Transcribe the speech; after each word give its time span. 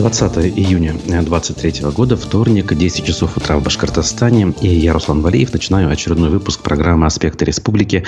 20 0.00 0.38
июня 0.56 0.94
2023 0.94 1.90
года, 1.90 2.16
вторник, 2.16 2.72
10 2.72 3.04
часов 3.04 3.36
утра 3.36 3.58
в 3.58 3.62
Башкортостане. 3.62 4.54
И 4.62 4.66
я, 4.66 4.94
Руслан 4.94 5.20
Валеев, 5.20 5.52
начинаю 5.52 5.90
очередной 5.90 6.30
выпуск 6.30 6.62
программы 6.62 7.04
«Аспекты 7.04 7.44
республики» 7.44 8.06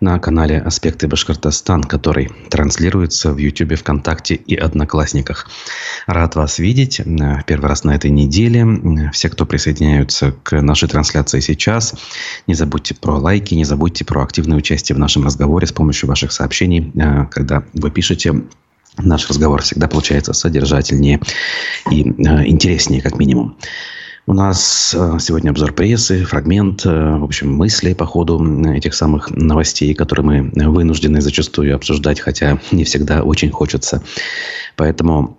на 0.00 0.18
канале 0.18 0.58
«Аспекты 0.58 1.08
Башкортостан», 1.08 1.84
который 1.84 2.30
транслируется 2.48 3.34
в 3.34 3.36
YouTube, 3.36 3.78
ВКонтакте 3.78 4.34
и 4.34 4.56
Одноклассниках. 4.56 5.46
Рад 6.06 6.36
вас 6.36 6.58
видеть. 6.58 7.02
Первый 7.46 7.68
раз 7.68 7.84
на 7.84 7.94
этой 7.94 8.10
неделе. 8.10 9.10
Все, 9.12 9.28
кто 9.28 9.44
присоединяются 9.44 10.34
к 10.42 10.62
нашей 10.62 10.88
трансляции 10.88 11.40
сейчас, 11.40 11.92
не 12.46 12.54
забудьте 12.54 12.94
про 12.94 13.18
лайки, 13.18 13.52
не 13.52 13.66
забудьте 13.66 14.06
про 14.06 14.22
активное 14.22 14.56
участие 14.56 14.96
в 14.96 14.98
нашем 14.98 15.26
разговоре 15.26 15.66
с 15.66 15.72
помощью 15.72 16.08
ваших 16.08 16.32
сообщений, 16.32 16.92
э, 16.94 17.26
когда 17.30 17.62
вы 17.74 17.90
пишете 17.90 18.42
наш 18.98 19.28
разговор 19.28 19.62
всегда 19.62 19.88
получается 19.88 20.32
содержательнее 20.32 21.20
и 21.90 22.02
э, 22.02 22.46
интереснее, 22.46 23.02
как 23.02 23.18
минимум. 23.18 23.56
У 24.28 24.32
нас 24.32 24.94
э, 24.96 25.18
сегодня 25.20 25.50
обзор 25.50 25.72
прессы, 25.72 26.24
фрагмент, 26.24 26.84
э, 26.84 27.16
в 27.16 27.24
общем, 27.24 27.54
мысли 27.54 27.94
по 27.94 28.06
ходу 28.06 28.64
этих 28.72 28.94
самых 28.94 29.30
новостей, 29.30 29.94
которые 29.94 30.24
мы 30.24 30.70
вынуждены 30.70 31.20
зачастую 31.20 31.74
обсуждать, 31.74 32.20
хотя 32.20 32.58
не 32.72 32.84
всегда 32.84 33.22
очень 33.22 33.50
хочется. 33.50 34.02
Поэтому 34.76 35.36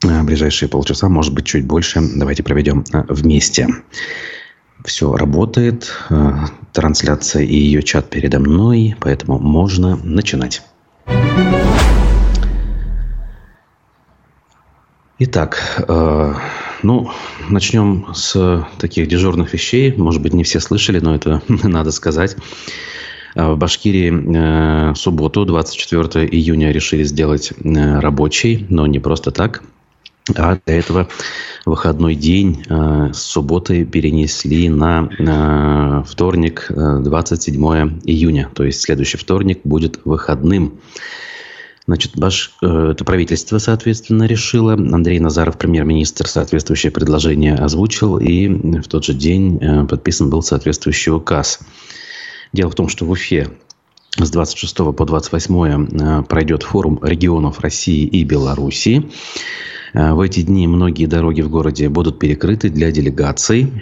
ближайшие 0.00 0.68
полчаса, 0.68 1.08
может 1.08 1.34
быть, 1.34 1.46
чуть 1.46 1.66
больше, 1.66 2.00
давайте 2.14 2.44
проведем 2.44 2.84
вместе. 3.08 3.68
Все 4.84 5.16
работает, 5.16 5.92
трансляция 6.72 7.42
и 7.42 7.56
ее 7.56 7.82
чат 7.82 8.08
передо 8.08 8.38
мной, 8.38 8.94
поэтому 9.00 9.40
можно 9.40 9.96
начинать. 9.96 10.62
Итак, 15.20 15.84
э, 15.88 16.34
ну, 16.84 17.10
начнем 17.48 18.06
с 18.14 18.64
таких 18.78 19.08
дежурных 19.08 19.52
вещей. 19.52 19.92
Может 19.96 20.22
быть, 20.22 20.32
не 20.32 20.44
все 20.44 20.60
слышали, 20.60 21.00
но 21.00 21.12
это 21.12 21.42
надо 21.48 21.90
сказать. 21.90 22.36
Э, 23.34 23.50
в 23.50 23.58
Башкирии 23.58 24.92
э, 24.92 24.94
субботу, 24.94 25.44
24 25.44 26.24
июня, 26.24 26.70
решили 26.70 27.02
сделать 27.02 27.50
э, 27.50 27.98
рабочий, 27.98 28.64
но 28.68 28.86
не 28.86 29.00
просто 29.00 29.32
так. 29.32 29.64
А 30.36 30.56
для 30.64 30.78
этого 30.78 31.08
выходной 31.66 32.14
день 32.14 32.62
э, 32.68 33.10
с 33.12 33.18
субботы 33.18 33.84
перенесли 33.84 34.68
на 34.68 36.04
вторник, 36.06 36.66
э, 36.68 37.00
27 37.00 37.60
июня. 38.04 38.50
То 38.54 38.62
есть 38.62 38.82
следующий 38.82 39.16
вторник 39.16 39.62
будет 39.64 39.98
выходным. 40.04 40.78
Значит, 41.88 42.18
Баш, 42.18 42.52
э, 42.62 42.90
это 42.90 43.02
правительство, 43.02 43.56
соответственно, 43.56 44.24
решило. 44.24 44.74
Андрей 44.74 45.18
Назаров, 45.20 45.56
премьер-министр, 45.56 46.28
соответствующее 46.28 46.92
предложение 46.92 47.54
озвучил. 47.54 48.18
И 48.18 48.46
в 48.46 48.86
тот 48.88 49.06
же 49.06 49.14
день 49.14 49.56
э, 49.58 49.86
подписан 49.86 50.28
был 50.28 50.42
соответствующий 50.42 51.12
указ. 51.12 51.60
Дело 52.52 52.70
в 52.70 52.74
том, 52.74 52.90
что 52.90 53.06
в 53.06 53.10
Уфе 53.10 53.48
с 54.18 54.30
26 54.30 54.76
по 54.76 55.06
28 55.06 55.86
э, 55.88 56.22
пройдет 56.24 56.62
форум 56.62 57.00
регионов 57.02 57.60
России 57.60 58.04
и 58.04 58.22
Белоруссии. 58.22 59.08
В 59.94 60.20
эти 60.20 60.42
дни 60.42 60.66
многие 60.66 61.06
дороги 61.06 61.40
в 61.40 61.48
городе 61.48 61.88
будут 61.88 62.18
перекрыты 62.18 62.68
для 62.68 62.90
делегаций. 62.90 63.72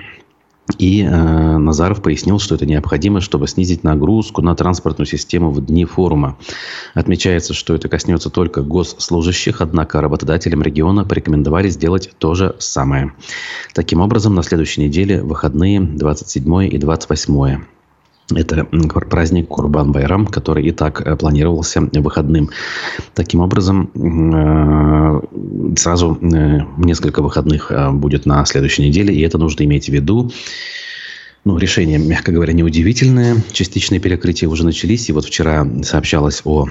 И 0.78 1.02
э, 1.02 1.58
Назаров 1.58 2.02
пояснил, 2.02 2.38
что 2.38 2.56
это 2.56 2.66
необходимо, 2.66 3.20
чтобы 3.20 3.46
снизить 3.46 3.84
нагрузку 3.84 4.42
на 4.42 4.54
транспортную 4.56 5.06
систему 5.06 5.50
в 5.50 5.64
дни 5.64 5.84
форума. 5.84 6.36
Отмечается, 6.94 7.54
что 7.54 7.74
это 7.74 7.88
коснется 7.88 8.30
только 8.30 8.62
госслужащих, 8.62 9.60
однако 9.60 10.00
работодателям 10.00 10.62
региона 10.62 11.04
порекомендовали 11.04 11.68
сделать 11.68 12.10
то 12.18 12.34
же 12.34 12.56
самое. 12.58 13.12
Таким 13.74 14.00
образом, 14.00 14.34
на 14.34 14.42
следующей 14.42 14.82
неделе 14.82 15.22
выходные 15.22 15.80
27 15.80 16.64
и 16.64 16.78
28 16.78 17.75
это 18.34 18.64
праздник 18.64 19.48
Курбан-Байрам, 19.48 20.26
который 20.26 20.64
и 20.66 20.72
так 20.72 21.00
э, 21.00 21.16
планировался 21.16 21.80
выходным. 21.92 22.50
Таким 23.14 23.40
образом, 23.40 23.90
э, 23.94 25.76
сразу 25.76 26.18
э, 26.20 26.60
несколько 26.78 27.22
выходных 27.22 27.70
будет 27.92 28.26
на 28.26 28.44
следующей 28.44 28.88
неделе, 28.88 29.14
и 29.14 29.20
это 29.20 29.38
нужно 29.38 29.62
иметь 29.64 29.86
в 29.86 29.92
виду. 29.92 30.32
Ну, 31.44 31.58
решение, 31.58 31.98
мягко 31.98 32.32
говоря, 32.32 32.52
неудивительное. 32.52 33.36
Частичные 33.52 34.00
перекрытия 34.00 34.48
уже 34.48 34.64
начались, 34.64 35.08
и 35.08 35.12
вот 35.12 35.24
вчера 35.24 35.64
сообщалось 35.82 36.42
о 36.44 36.66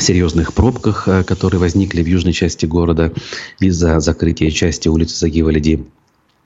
серьезных 0.00 0.52
пробках, 0.52 1.08
которые 1.26 1.60
возникли 1.60 2.02
в 2.02 2.06
южной 2.06 2.32
части 2.32 2.66
города 2.66 3.12
из-за 3.60 4.00
закрытия 4.00 4.50
части 4.50 4.88
улицы 4.88 5.16
Загива-Лиди. 5.16 5.86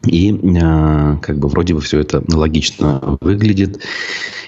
И 0.06 0.32
э, 0.32 1.16
как 1.22 1.38
бы 1.38 1.48
вроде 1.48 1.74
бы 1.74 1.80
все 1.80 2.00
это 2.00 2.22
логично 2.28 3.18
выглядит. 3.20 3.80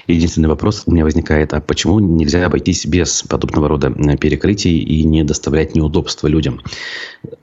Единственный 0.07 0.49
вопрос 0.49 0.85
у 0.87 0.93
меня 0.93 1.05
возникает, 1.05 1.53
а 1.55 1.61
почему 1.61 1.99
нельзя 1.99 2.47
обойтись 2.47 2.87
без 2.87 3.23
подобного 3.23 3.69
рода 3.69 3.91
перекрытий 4.17 4.79
и 4.79 5.03
не 5.05 5.25
доставлять 5.25 5.75
неудобства 5.75 6.29
людям? 6.29 6.61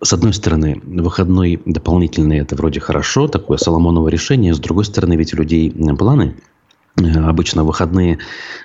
С 0.01 0.13
одной 0.13 0.33
стороны, 0.33 0.79
выходной 0.83 1.61
дополнительный– 1.65 2.37
это 2.39 2.55
вроде 2.55 2.79
хорошо, 2.79 3.27
такое 3.27 3.57
Соломоново 3.57 4.07
решение. 4.07 4.53
С 4.53 4.59
другой 4.59 4.85
стороны, 4.85 5.15
ведь 5.15 5.33
у 5.33 5.37
людей 5.37 5.71
планы– 5.97 6.35
Э, 6.52 6.52
обычно 6.95 7.63
выходные 7.63 8.19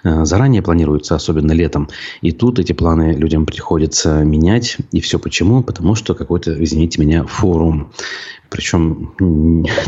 э, 0.04 0.24
заранее 0.24 0.62
планируются, 0.62 1.14
особенно 1.14 1.52
летом. 1.52 1.88
И 2.20 2.32
тут 2.32 2.58
эти 2.58 2.72
планы 2.72 3.12
людям 3.12 3.46
приходится 3.46 4.22
менять. 4.22 4.76
И 4.92 5.00
все 5.00 5.18
почему? 5.18 5.62
Потому 5.62 5.94
что 5.94 6.14
какой-то, 6.14 6.62
извините 6.62 7.00
меня, 7.00 7.24
форум. 7.24 7.90
Причем 8.50 9.14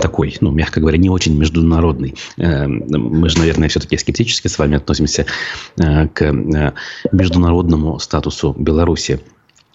такой, 0.01 0.37
ну, 0.41 0.51
мягко 0.51 0.81
говоря, 0.81 0.99
не 0.99 1.11
очень 1.11 1.37
международный. 1.37 2.15
Э, 2.39 2.67
мы 2.67 3.29
же, 3.29 3.39
наверное, 3.39 3.69
все-таки 3.69 3.99
скептически 3.99 4.49
с 4.49 4.59
вами 4.59 4.77
относимся 4.77 5.27
к 5.77 6.33
международному 7.13 7.99
статусу 7.99 8.55
Беларуси 8.59 9.21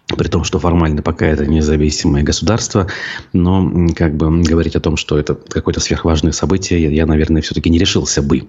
при 0.08 0.28
том, 0.28 0.44
что 0.44 0.60
формально 0.60 1.02
пока 1.02 1.26
это 1.26 1.46
независимое 1.46 2.24
государство, 2.24 2.88
но 3.34 3.90
как 3.96 4.16
бы 4.16 4.42
говорить 4.42 4.76
о 4.76 4.80
том, 4.80 4.98
что 4.98 5.18
это 5.18 5.36
какое-то 5.36 5.80
сверхважное 5.80 6.32
событие, 6.32 6.82
я, 6.82 6.90
я 6.90 7.06
наверное, 7.06 7.42
все-таки 7.42 7.70
не 7.70 7.80
решился 7.80 8.22
бы. 8.22 8.48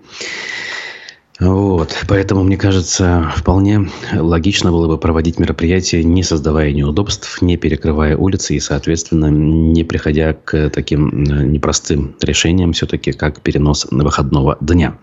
Вот, 1.39 1.95
поэтому, 2.09 2.45
мне 2.45 2.57
кажется, 2.57 3.31
вполне 3.37 3.91
логично 4.15 4.71
было 4.71 4.89
бы 4.89 4.97
проводить 4.97 5.39
мероприятие, 5.39 6.03
не 6.03 6.23
создавая 6.23 6.73
неудобств, 6.73 7.43
не 7.43 7.59
перекрывая 7.59 8.17
улицы 8.17 8.55
и, 8.55 8.61
соответственно, 8.61 9.27
не 9.27 9.85
приходя 9.85 10.33
к 10.33 10.71
таким 10.71 11.25
непростым 11.25 12.17
решениям 12.23 12.73
все-таки, 12.73 13.13
как 13.13 13.43
перенос 13.43 13.87
на 13.91 14.05
выходного 14.05 14.57
дня. 14.63 14.97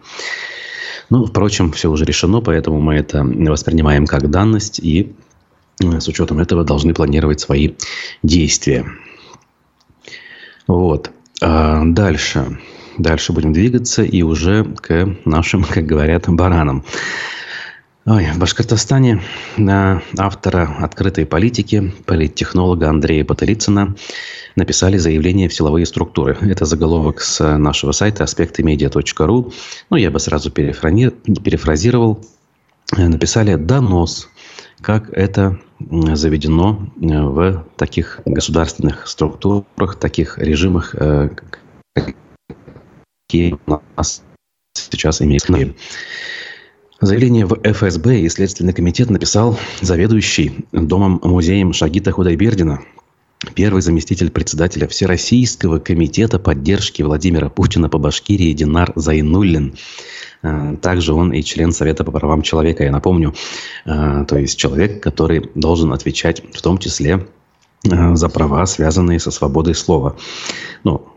Ну, 1.11 1.25
впрочем, 1.25 1.71
все 1.71 1.91
уже 1.91 2.03
решено, 2.05 2.41
поэтому 2.41 2.79
мы 2.79 2.95
это 2.95 3.23
воспринимаем 3.23 4.07
как 4.07 4.31
данность 4.31 4.79
и 4.79 5.13
Э, 5.13 5.32
с 5.79 6.07
учетом 6.07 6.39
этого 6.39 6.63
должны 6.63 6.93
планировать 6.93 7.39
свои 7.39 7.73
действия. 8.21 8.85
Вот. 10.67 11.11
А 11.41 11.83
дальше. 11.85 12.59
Дальше 12.97 13.33
будем 13.33 13.53
двигаться 13.53 14.03
и 14.03 14.21
уже 14.21 14.63
к 14.63 15.15
нашим, 15.25 15.63
как 15.69 15.85
говорят, 15.85 16.25
баранам. 16.27 16.85
Ой, 18.05 18.25
в 18.33 18.37
Башкортостане 18.37 19.21
на 19.55 20.01
автора 20.17 20.75
открытой 20.81 21.25
политики, 21.25 21.93
политтехнолога 22.05 22.89
Андрея 22.89 23.23
Потылицына 23.23 23.95
написали 24.57 24.97
заявление 24.97 25.47
в 25.47 25.53
силовые 25.53 25.85
структуры. 25.85 26.37
Это 26.41 26.65
заголовок 26.65 27.21
с 27.21 27.57
нашего 27.57 27.93
сайта 27.93 28.25
аспектымедиа.ру. 28.25 29.53
Ну, 29.89 29.95
я 29.95 30.11
бы 30.11 30.19
сразу 30.19 30.51
перефразировал. 30.51 32.25
Написали 32.91 33.55
«Донос 33.55 34.27
как 34.83 35.09
это 35.13 35.59
заведено 35.81 36.87
э, 37.01 37.21
в 37.21 37.65
таких 37.77 38.19
государственных 38.25 39.07
структурах, 39.07 39.95
таких 39.95 40.37
режимах, 40.37 40.93
э, 40.93 41.29
какие 43.27 43.57
у 43.65 43.81
нас 43.97 44.21
сейчас 44.73 45.21
имеются. 45.21 45.53
Заявление 46.99 47.45
в 47.45 47.59
ФСБ 47.63 48.19
и 48.19 48.29
Следственный 48.29 48.73
комитет 48.73 49.09
написал 49.09 49.57
заведующий 49.81 50.65
домом-музеем 50.71 51.73
Шагита 51.73 52.11
Худайбердина, 52.11 52.81
первый 53.55 53.81
заместитель 53.81 54.31
председателя 54.31 54.87
Всероссийского 54.87 55.79
комитета 55.79 56.39
поддержки 56.39 57.01
Владимира 57.01 57.49
Путина 57.49 57.89
по 57.89 57.97
Башкирии 57.97 58.53
Динар 58.53 58.91
Зайнуллин. 58.95 59.75
Э, 60.43 60.75
также 60.81 61.13
он 61.13 61.31
и 61.31 61.41
член 61.41 61.71
Совета 61.71 62.03
по 62.03 62.11
правам 62.11 62.41
человека, 62.41 62.83
я 62.83 62.91
напомню. 62.91 63.33
Э, 63.85 64.25
то 64.27 64.37
есть 64.37 64.57
человек, 64.59 65.01
который 65.01 65.49
должен 65.55 65.93
отвечать 65.93 66.43
в 66.53 66.61
том 66.61 66.77
числе 66.77 67.25
э, 67.89 68.15
за 68.15 68.29
права, 68.29 68.65
связанные 68.65 69.19
со 69.19 69.31
свободой 69.31 69.73
слова. 69.73 70.15
Ну, 70.83 71.07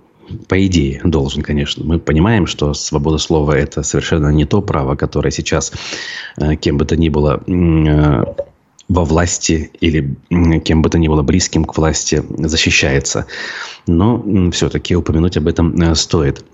по 0.48 0.64
идее, 0.66 1.00
должен, 1.04 1.42
конечно. 1.42 1.84
Мы 1.84 1.98
понимаем, 1.98 2.46
что 2.46 2.74
свобода 2.74 3.18
слова– 3.18 3.52
это 3.56 3.82
совершенно 3.82 4.28
не 4.28 4.44
то 4.44 4.60
право, 4.60 4.96
которое 4.96 5.30
сейчас 5.30 5.72
кем 6.60 6.78
бы 6.78 6.84
то 6.84 6.96
ни 6.96 7.08
было 7.08 7.44
во 8.88 9.04
власти 9.04 9.70
или 9.80 10.16
кем 10.64 10.82
бы 10.82 10.90
то 10.90 10.98
ни 10.98 11.08
было 11.08 11.22
близким 11.22 11.64
к 11.64 11.76
власти 11.76 12.22
защищается. 12.38 13.26
Но 13.86 14.50
все-таки 14.50 14.96
упомянуть 14.96 15.36
об 15.36 15.48
этом 15.48 15.74
э, 15.80 15.94
стоит. 15.94 16.44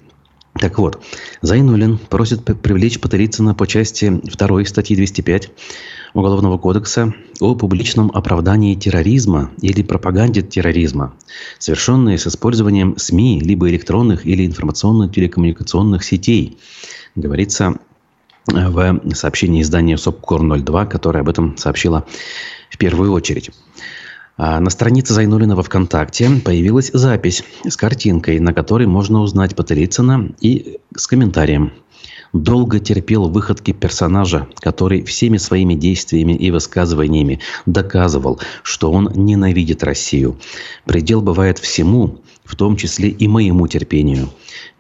Так 0.59 0.79
вот, 0.79 1.03
Зайнулин 1.41 1.99
просит 1.99 2.45
привлечь 2.45 3.01
Потылицына 3.01 3.55
по 3.55 3.67
части 3.67 4.11
2 4.11 4.65
статьи 4.67 4.97
205 4.97 5.51
Уголовного 6.15 6.59
кодекса 6.59 7.15
о 7.41 7.55
публичном 7.55 8.11
оправдании 8.13 8.75
терроризма 8.75 9.51
или 9.63 9.83
пропаганде 9.83 10.43
терроризма, 10.43 11.15
совершенные 11.59 12.19
с 12.19 12.27
использованием 12.27 12.99
СМИ, 12.99 13.41
либо 13.41 13.71
электронных 13.71 14.27
или 14.27 14.45
информационно-телекоммуникационных 14.45 16.05
сетей. 16.05 16.59
Говорится 17.15 17.77
э, 18.53 18.69
в 18.69 19.15
сообщении 19.15 19.63
издания 19.63 19.97
СОПКОР-02, 19.97 20.87
которое 20.87 21.21
об 21.21 21.31
этом 21.31 21.57
сообщила 21.57 22.05
в 22.69 22.77
первую 22.77 23.13
очередь. 23.13 23.51
А 24.37 24.61
на 24.61 24.71
странице 24.71 25.13
Зайнулина 25.13 25.55
во 25.55 25.63
ВКонтакте 25.63 26.31
появилась 26.45 26.91
запись 26.93 27.45
с 27.65 27.77
картинкой, 27.77 28.41
на 28.41 28.55
которой 28.55 28.87
можно 28.87 29.21
узнать 29.21 29.55
Патрицына 29.55 30.31
и 30.41 30.79
с 30.97 31.07
комментарием. 31.07 31.73
Долго 32.33 32.81
терпел 32.81 33.29
выходки 33.29 33.73
персонажа, 33.73 34.49
который 34.61 35.03
всеми 35.05 35.37
своими 35.37 35.75
действиями 35.75 36.33
и 36.33 36.51
высказываниями 36.51 37.41
доказывал, 37.67 38.41
что 38.63 38.91
он 38.91 39.13
ненавидит 39.15 39.85
Россию. 39.85 40.39
Предел 40.87 41.21
бывает 41.21 41.59
всему, 41.59 42.23
в 42.43 42.57
том 42.57 42.77
числе 42.77 43.11
и 43.11 43.29
моему 43.29 43.69
терпению. 43.69 44.31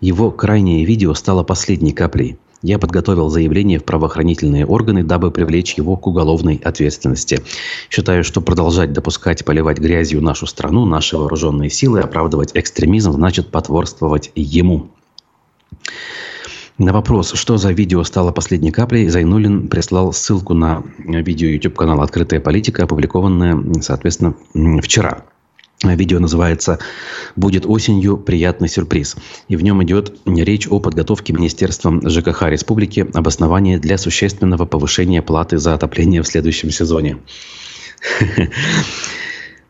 Его 0.00 0.30
крайнее 0.30 0.86
видео 0.86 1.12
стало 1.12 1.42
последней 1.42 1.92
каплей– 1.92 2.38
я 2.62 2.78
подготовил 2.78 3.28
заявление 3.28 3.78
в 3.78 3.84
правоохранительные 3.84 4.64
органы, 4.66 5.02
дабы 5.02 5.30
привлечь 5.30 5.74
его 5.74 5.96
к 5.96 6.06
уголовной 6.06 6.60
ответственности. 6.62 7.42
Считаю, 7.90 8.24
что 8.24 8.40
продолжать 8.40 8.92
допускать 8.92 9.44
поливать 9.44 9.78
грязью 9.78 10.22
нашу 10.22 10.46
страну, 10.46 10.86
наши 10.86 11.16
вооруженные 11.16 11.70
силы, 11.70 12.00
оправдывать 12.00 12.52
экстремизм, 12.54 13.12
значит 13.12 13.50
потворствовать 13.50 14.30
ему. 14.34 14.90
На 16.78 16.92
вопрос, 16.92 17.32
что 17.34 17.58
за 17.58 17.70
видео 17.70 18.02
стало 18.02 18.32
последней 18.32 18.70
каплей, 18.70 19.08
Зайнулин 19.08 19.68
прислал 19.68 20.12
ссылку 20.12 20.54
на 20.54 20.82
видео 20.98 21.48
YouTube 21.48 21.74
канала 21.74 22.02
«Открытая 22.02 22.40
политика», 22.40 22.84
опубликованное, 22.84 23.82
соответственно, 23.82 24.34
вчера. 24.82 25.24
Видео 25.82 26.18
называется 26.18 26.78
«Будет 27.36 27.66
осенью 27.66 28.16
приятный 28.16 28.68
сюрприз». 28.68 29.16
И 29.48 29.56
в 29.56 29.62
нем 29.62 29.82
идет 29.82 30.16
речь 30.26 30.68
о 30.68 30.80
подготовке 30.80 31.32
Министерством 31.32 32.08
ЖКХ 32.08 32.44
Республики 32.44 33.06
обоснования 33.12 33.78
для 33.78 33.98
существенного 33.98 34.64
повышения 34.64 35.22
платы 35.22 35.58
за 35.58 35.74
отопление 35.74 36.22
в 36.22 36.26
следующем 36.26 36.70
сезоне. 36.70 37.18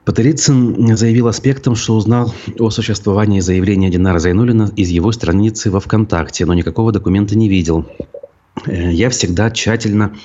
Патерицын 0.04 0.96
заявил 0.96 1.28
аспектом, 1.28 1.76
что 1.76 1.94
узнал 1.94 2.34
о 2.58 2.70
существовании 2.70 3.38
заявления 3.40 3.88
Динара 3.88 4.18
Зайнулина 4.18 4.70
из 4.74 4.88
его 4.88 5.12
страницы 5.12 5.70
во 5.70 5.78
ВКонтакте, 5.78 6.44
но 6.44 6.54
никакого 6.54 6.90
документа 6.90 7.38
не 7.38 7.48
видел. 7.48 7.86
Э, 8.66 8.92
я 8.92 9.10
всегда 9.10 9.50
тщательно 9.50 10.16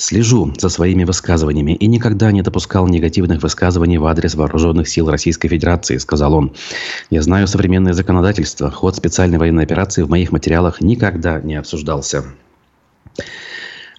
Слежу 0.00 0.50
за 0.56 0.70
своими 0.70 1.04
высказываниями 1.04 1.72
и 1.72 1.86
никогда 1.86 2.32
не 2.32 2.40
допускал 2.40 2.88
негативных 2.88 3.42
высказываний 3.42 3.98
в 3.98 4.06
адрес 4.06 4.34
вооруженных 4.34 4.88
сил 4.88 5.10
Российской 5.10 5.48
Федерации, 5.48 5.98
сказал 5.98 6.32
он. 6.32 6.54
Я 7.10 7.20
знаю 7.20 7.46
современное 7.46 7.92
законодательство. 7.92 8.70
Ход 8.70 8.96
специальной 8.96 9.36
военной 9.36 9.62
операции 9.62 10.00
в 10.00 10.08
моих 10.08 10.32
материалах 10.32 10.80
никогда 10.80 11.38
не 11.42 11.56
обсуждался. 11.56 12.24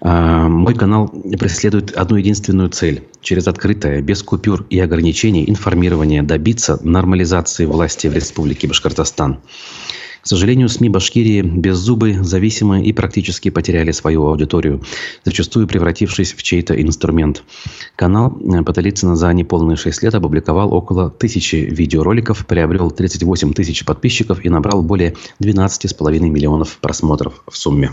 А, 0.01 0.47
мой 0.47 0.73
канал 0.73 1.07
преследует 1.37 1.91
одну 1.91 2.17
единственную 2.17 2.69
цель– 2.69 3.03
через 3.21 3.47
открытое, 3.47 4.01
без 4.01 4.23
купюр 4.23 4.65
и 4.71 4.79
ограничений 4.79 5.47
информирование 5.47 6.23
добиться 6.23 6.79
нормализации 6.81 7.67
власти 7.67 8.07
в 8.07 8.15
Республике 8.15 8.67
Башкортостан. 8.67 9.37
К 10.21 10.27
сожалению, 10.27 10.69
СМИ 10.69 10.89
Башкирии 10.89 11.41
беззубы, 11.41 12.23
зависимы 12.23 12.83
и 12.83 12.93
практически 12.93 13.49
потеряли 13.49 13.91
свою 13.91 14.25
аудиторию, 14.27 14.81
зачастую 15.25 15.67
превратившись 15.67 16.33
в 16.33 16.43
чей-то 16.43 16.79
инструмент. 16.79 17.43
Канал 17.95 18.37
э, 18.39 18.61
Потолицына 18.61 19.15
за 19.15 19.33
неполные 19.33 19.77
6 19.77 20.03
лет 20.03 20.13
опубликовал 20.13 20.73
около 20.73 21.09
тысячи 21.09 21.55
видеороликов, 21.55 22.45
приобрел 22.45 22.91
38 22.91 23.53
тысяч 23.53 23.83
подписчиков 23.83 24.45
и 24.45 24.49
набрал 24.49 24.83
более 24.83 25.15
12,5 25.41 26.19
миллионов 26.19 26.77
просмотров 26.79 27.41
в 27.49 27.57
сумме. 27.57 27.91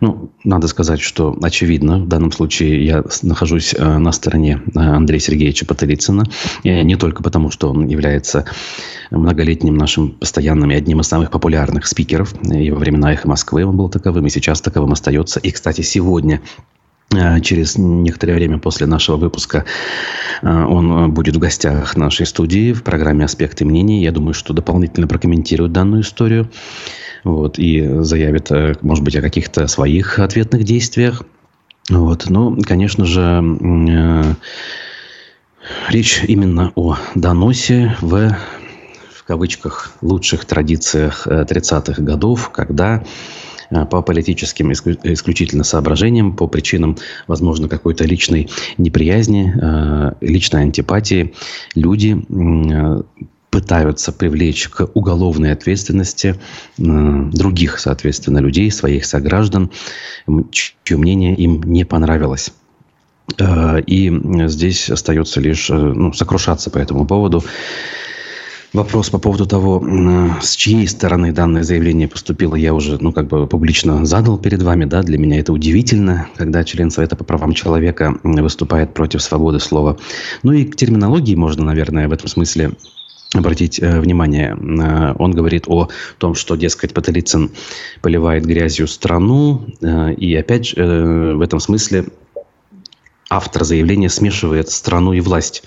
Ну, 0.00 0.30
надо 0.44 0.66
сказать, 0.68 1.00
что 1.00 1.36
очевидно, 1.42 1.98
в 1.98 2.08
данном 2.08 2.32
случае 2.32 2.84
я 2.84 3.04
нахожусь 3.22 3.74
э, 3.74 3.98
на 3.98 4.12
стороне 4.12 4.62
э, 4.74 4.78
Андрея 4.78 5.20
Сергеевича 5.20 5.66
Потылицына. 5.66 6.24
Не 6.64 6.96
только 6.96 7.22
потому, 7.22 7.50
что 7.50 7.70
он 7.70 7.86
является 7.86 8.46
многолетним 9.10 9.76
нашим 9.76 10.10
постоянным 10.10 10.70
и 10.70 10.74
одним 10.74 11.00
из 11.00 11.06
самых 11.06 11.30
популярных 11.30 11.86
спикеров. 11.86 12.34
И 12.50 12.70
во 12.70 12.78
времена 12.78 13.12
«Эхо 13.12 13.28
Москвы» 13.28 13.64
он 13.64 13.76
был 13.76 13.88
таковым, 13.88 14.26
и 14.26 14.30
сейчас 14.30 14.60
таковым 14.60 14.92
остается. 14.92 15.38
И, 15.40 15.50
кстати, 15.50 15.82
сегодня 15.82 16.40
Через 17.42 17.76
некоторое 17.78 18.34
время 18.34 18.58
после 18.58 18.86
нашего 18.86 19.16
выпуска 19.16 19.64
он 20.42 21.12
будет 21.12 21.36
в 21.36 21.38
гостях 21.38 21.96
нашей 21.96 22.26
студии 22.26 22.72
в 22.72 22.82
программе 22.82 23.24
«Аспекты 23.24 23.64
мнений». 23.64 24.02
Я 24.02 24.12
думаю, 24.12 24.34
что 24.34 24.52
дополнительно 24.52 25.06
прокомментирует 25.06 25.72
данную 25.72 26.02
историю 26.02 26.50
вот, 27.26 27.58
и 27.58 27.84
заявит, 28.02 28.50
э, 28.52 28.74
может 28.82 29.04
быть, 29.04 29.16
о 29.16 29.20
каких-то 29.20 29.66
своих 29.66 30.20
ответных 30.20 30.62
действиях. 30.62 31.24
Вот. 31.90 32.30
Но, 32.30 32.56
конечно 32.56 33.04
же, 33.04 33.42
э, 33.42 34.22
речь 35.88 36.22
именно 36.26 36.72
о 36.76 36.96
доносе 37.16 37.96
в, 38.00 38.36
в 39.12 39.24
кавычках, 39.26 39.92
лучших 40.02 40.44
традициях 40.44 41.26
30-х 41.26 42.00
э, 42.00 42.04
годов, 42.04 42.50
когда 42.50 43.02
по 43.90 44.02
политическим 44.02 44.72
исключительно 44.72 45.64
соображениям, 45.64 46.36
по 46.36 46.46
причинам, 46.46 46.96
возможно, 47.26 47.68
какой-то 47.68 48.04
личной 48.04 48.48
неприязни, 48.78 49.54
личной 50.20 50.62
антипатии, 50.62 51.34
люди 51.74 52.20
пытаются 53.50 54.12
привлечь 54.12 54.68
к 54.68 54.88
уголовной 54.94 55.52
ответственности 55.52 56.36
других, 56.76 57.78
соответственно, 57.78 58.38
людей, 58.38 58.70
своих 58.70 59.06
сограждан, 59.06 59.70
чье 60.50 60.96
мнение 60.96 61.34
им 61.34 61.62
не 61.62 61.84
понравилось. 61.84 62.52
Э, 63.38 63.80
и 63.80 64.12
здесь 64.48 64.90
остается 64.90 65.40
лишь 65.40 65.70
э, 65.70 65.74
ну, 65.74 66.12
сокрушаться 66.12 66.70
по 66.70 66.78
этому 66.78 67.06
поводу. 67.06 67.44
Вопрос 68.76 69.08
по 69.08 69.18
поводу 69.18 69.46
того, 69.46 69.82
с 70.42 70.54
чьей 70.54 70.86
стороны 70.86 71.32
данное 71.32 71.62
заявление 71.62 72.08
поступило, 72.08 72.56
я 72.56 72.74
уже, 72.74 72.98
ну, 73.00 73.10
как 73.10 73.26
бы 73.26 73.46
публично 73.46 74.04
задал 74.04 74.36
перед 74.36 74.62
вами, 74.62 74.84
да, 74.84 75.02
для 75.02 75.16
меня 75.16 75.40
это 75.40 75.54
удивительно, 75.54 76.28
когда 76.36 76.62
член 76.62 76.90
Совета 76.90 77.16
по 77.16 77.24
правам 77.24 77.54
человека 77.54 78.18
выступает 78.22 78.92
против 78.92 79.22
свободы 79.22 79.60
слова. 79.60 79.96
Ну 80.42 80.52
и 80.52 80.66
к 80.66 80.76
терминологии 80.76 81.34
можно, 81.34 81.64
наверное, 81.64 82.06
в 82.06 82.12
этом 82.12 82.28
смысле 82.28 82.72
обратить 83.32 83.80
э, 83.80 83.98
внимание. 83.98 84.54
Э, 84.54 85.14
он 85.18 85.32
говорит 85.32 85.64
о 85.68 85.88
том, 86.18 86.34
что, 86.34 86.54
дескать, 86.54 86.92
Потолицын 86.92 87.52
поливает 88.02 88.44
грязью 88.44 88.88
страну. 88.88 89.68
Э, 89.80 90.12
и 90.12 90.36
опять 90.36 90.74
э, 90.76 91.32
в 91.34 91.40
этом 91.40 91.60
смысле 91.60 92.08
автор 93.30 93.64
заявления 93.64 94.10
смешивает 94.10 94.68
страну 94.68 95.14
и 95.14 95.20
власть, 95.20 95.62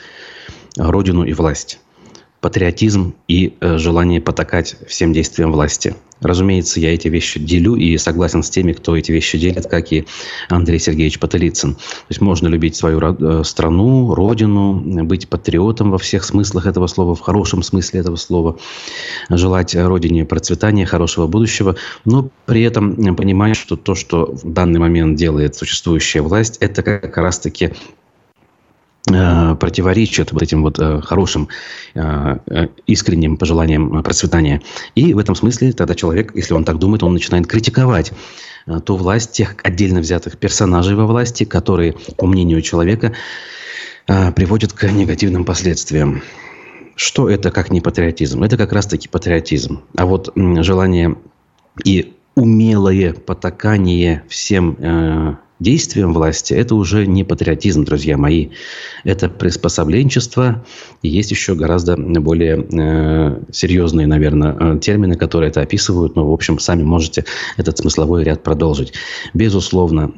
родину 0.78 1.24
и 1.24 1.34
власть 1.34 1.80
патриотизм 2.42 3.16
и 3.28 3.54
э, 3.60 3.78
желание 3.78 4.22
потакать 4.22 4.76
всем 4.88 5.14
действиям 5.14 5.52
власти. 5.52 5.96
Разумеется, 6.22 6.80
я 6.82 6.94
эти 6.94 7.08
вещи 7.08 7.40
делю 7.40 7.76
и 7.76 7.98
согласен 7.98 8.44
с 8.44 8.50
теми, 8.50 8.74
кто 8.74 8.98
эти 8.98 9.12
вещи 9.12 9.38
делит, 9.38 9.68
как 9.68 9.92
и 9.94 10.06
Андрей 10.50 10.80
Сергеевич 10.80 11.20
Потылицын. 11.20 11.76
То 11.76 12.06
есть 12.10 12.20
можно 12.20 12.48
любить 12.48 12.76
свою 12.76 13.00
э, 13.00 13.44
страну, 13.46 14.14
родину, 14.14 14.74
быть 15.06 15.30
патриотом 15.30 15.92
во 15.92 15.98
всех 15.98 16.26
смыслах 16.26 16.66
этого 16.66 16.88
слова, 16.88 17.16
в 17.16 17.22
хорошем 17.22 17.64
смысле 17.64 18.02
этого 18.02 18.18
слова, 18.18 18.58
желать 19.30 19.76
родине 19.76 20.26
процветания, 20.26 20.86
хорошего 20.86 21.28
будущего, 21.28 21.78
но 22.04 22.30
при 22.46 22.64
этом 22.64 22.96
понимать, 23.16 23.56
что 23.56 23.78
то, 23.78 23.96
что 23.96 24.26
в 24.32 24.52
данный 24.52 24.80
момент 24.80 25.18
делает 25.18 25.56
существующая 25.56 26.22
власть, 26.22 26.58
это 26.60 26.84
как 26.84 27.16
раз-таки 27.18 27.74
противоречит 29.06 30.34
вот 30.34 30.42
этим 30.44 30.62
вот 30.62 30.78
э, 30.78 31.02
хорошим, 31.02 31.48
э, 31.96 32.68
искренним 32.86 33.38
пожеланиям 33.38 34.04
процветания. 34.04 34.62
И 34.94 35.14
в 35.14 35.18
этом 35.18 35.36
смысле 35.36 35.72
тогда 35.72 35.96
человек, 35.96 36.36
если 36.36 36.54
он 36.54 36.66
так 36.66 36.80
думает, 36.80 37.02
он 37.04 37.14
начинает 37.14 37.48
критиковать 37.48 38.12
ту 38.86 38.98
власть, 38.98 39.32
тех 39.32 39.56
отдельно 39.64 40.02
взятых 40.02 40.38
персонажей 40.38 40.96
во 40.96 41.08
власти, 41.08 41.44
которые, 41.46 41.96
по 42.18 42.28
мнению 42.28 42.62
человека, 42.62 43.14
приводят 44.06 44.74
к 44.74 44.84
негативным 44.92 45.46
последствиям. 45.46 46.22
Что 46.96 47.30
это 47.30 47.52
как 47.52 47.72
не 47.72 47.82
патриотизм? 47.82 48.44
Это 48.44 48.58
как 48.58 48.74
раз-таки 48.74 49.08
патриотизм. 49.08 49.82
А 49.96 50.06
вот 50.06 50.34
желание 50.36 51.16
и 51.84 52.14
умелое 52.36 53.14
потакание 53.14 54.24
всем 54.28 55.40
действиям 55.60 56.14
власти, 56.14 56.54
это 56.54 56.76
уже 56.76 57.06
не 57.06 57.24
патриотизм, 57.24 57.84
друзья 57.84 58.18
мои. 58.18 58.50
Это 59.04 59.30
приспособленчество. 59.30 60.64
И 61.02 61.10
есть 61.10 61.32
еще 61.32 61.56
гораздо 61.56 61.98
более 61.98 62.66
э, 62.72 63.40
серьезные, 63.52 64.08
наверное, 64.08 64.56
э, 64.58 64.80
термины, 64.80 65.16
которые 65.16 65.50
это 65.50 65.62
описывают. 65.62 66.16
Но, 66.16 66.30
в 66.30 66.34
общем, 66.34 66.60
сами 66.60 66.84
можете 66.84 67.26
этот 67.58 67.78
смысловой 67.78 68.24
ряд 68.24 68.44
продолжить. 68.44 68.94
Безусловно, 69.34 70.14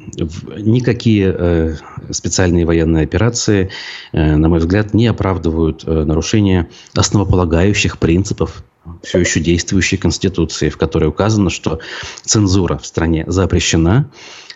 никакие 0.58 1.34
э, 1.36 1.74
специальные 2.10 2.64
военные 2.64 3.04
операции, 3.04 3.70
э, 4.12 4.36
на 4.36 4.48
мой 4.48 4.60
взгляд, 4.60 4.94
не 4.94 5.06
оправдывают 5.08 5.84
э, 5.84 6.04
нарушение 6.04 6.68
основополагающих 6.94 7.98
принципов 7.98 8.62
все 9.02 9.20
еще 9.20 9.40
действующей 9.40 9.96
Конституции, 9.96 10.68
в 10.68 10.76
которой 10.76 11.08
указано, 11.08 11.50
что 11.50 11.80
цензура 12.24 12.78
в 12.78 12.86
стране 12.86 13.24
запрещена, 13.26 14.10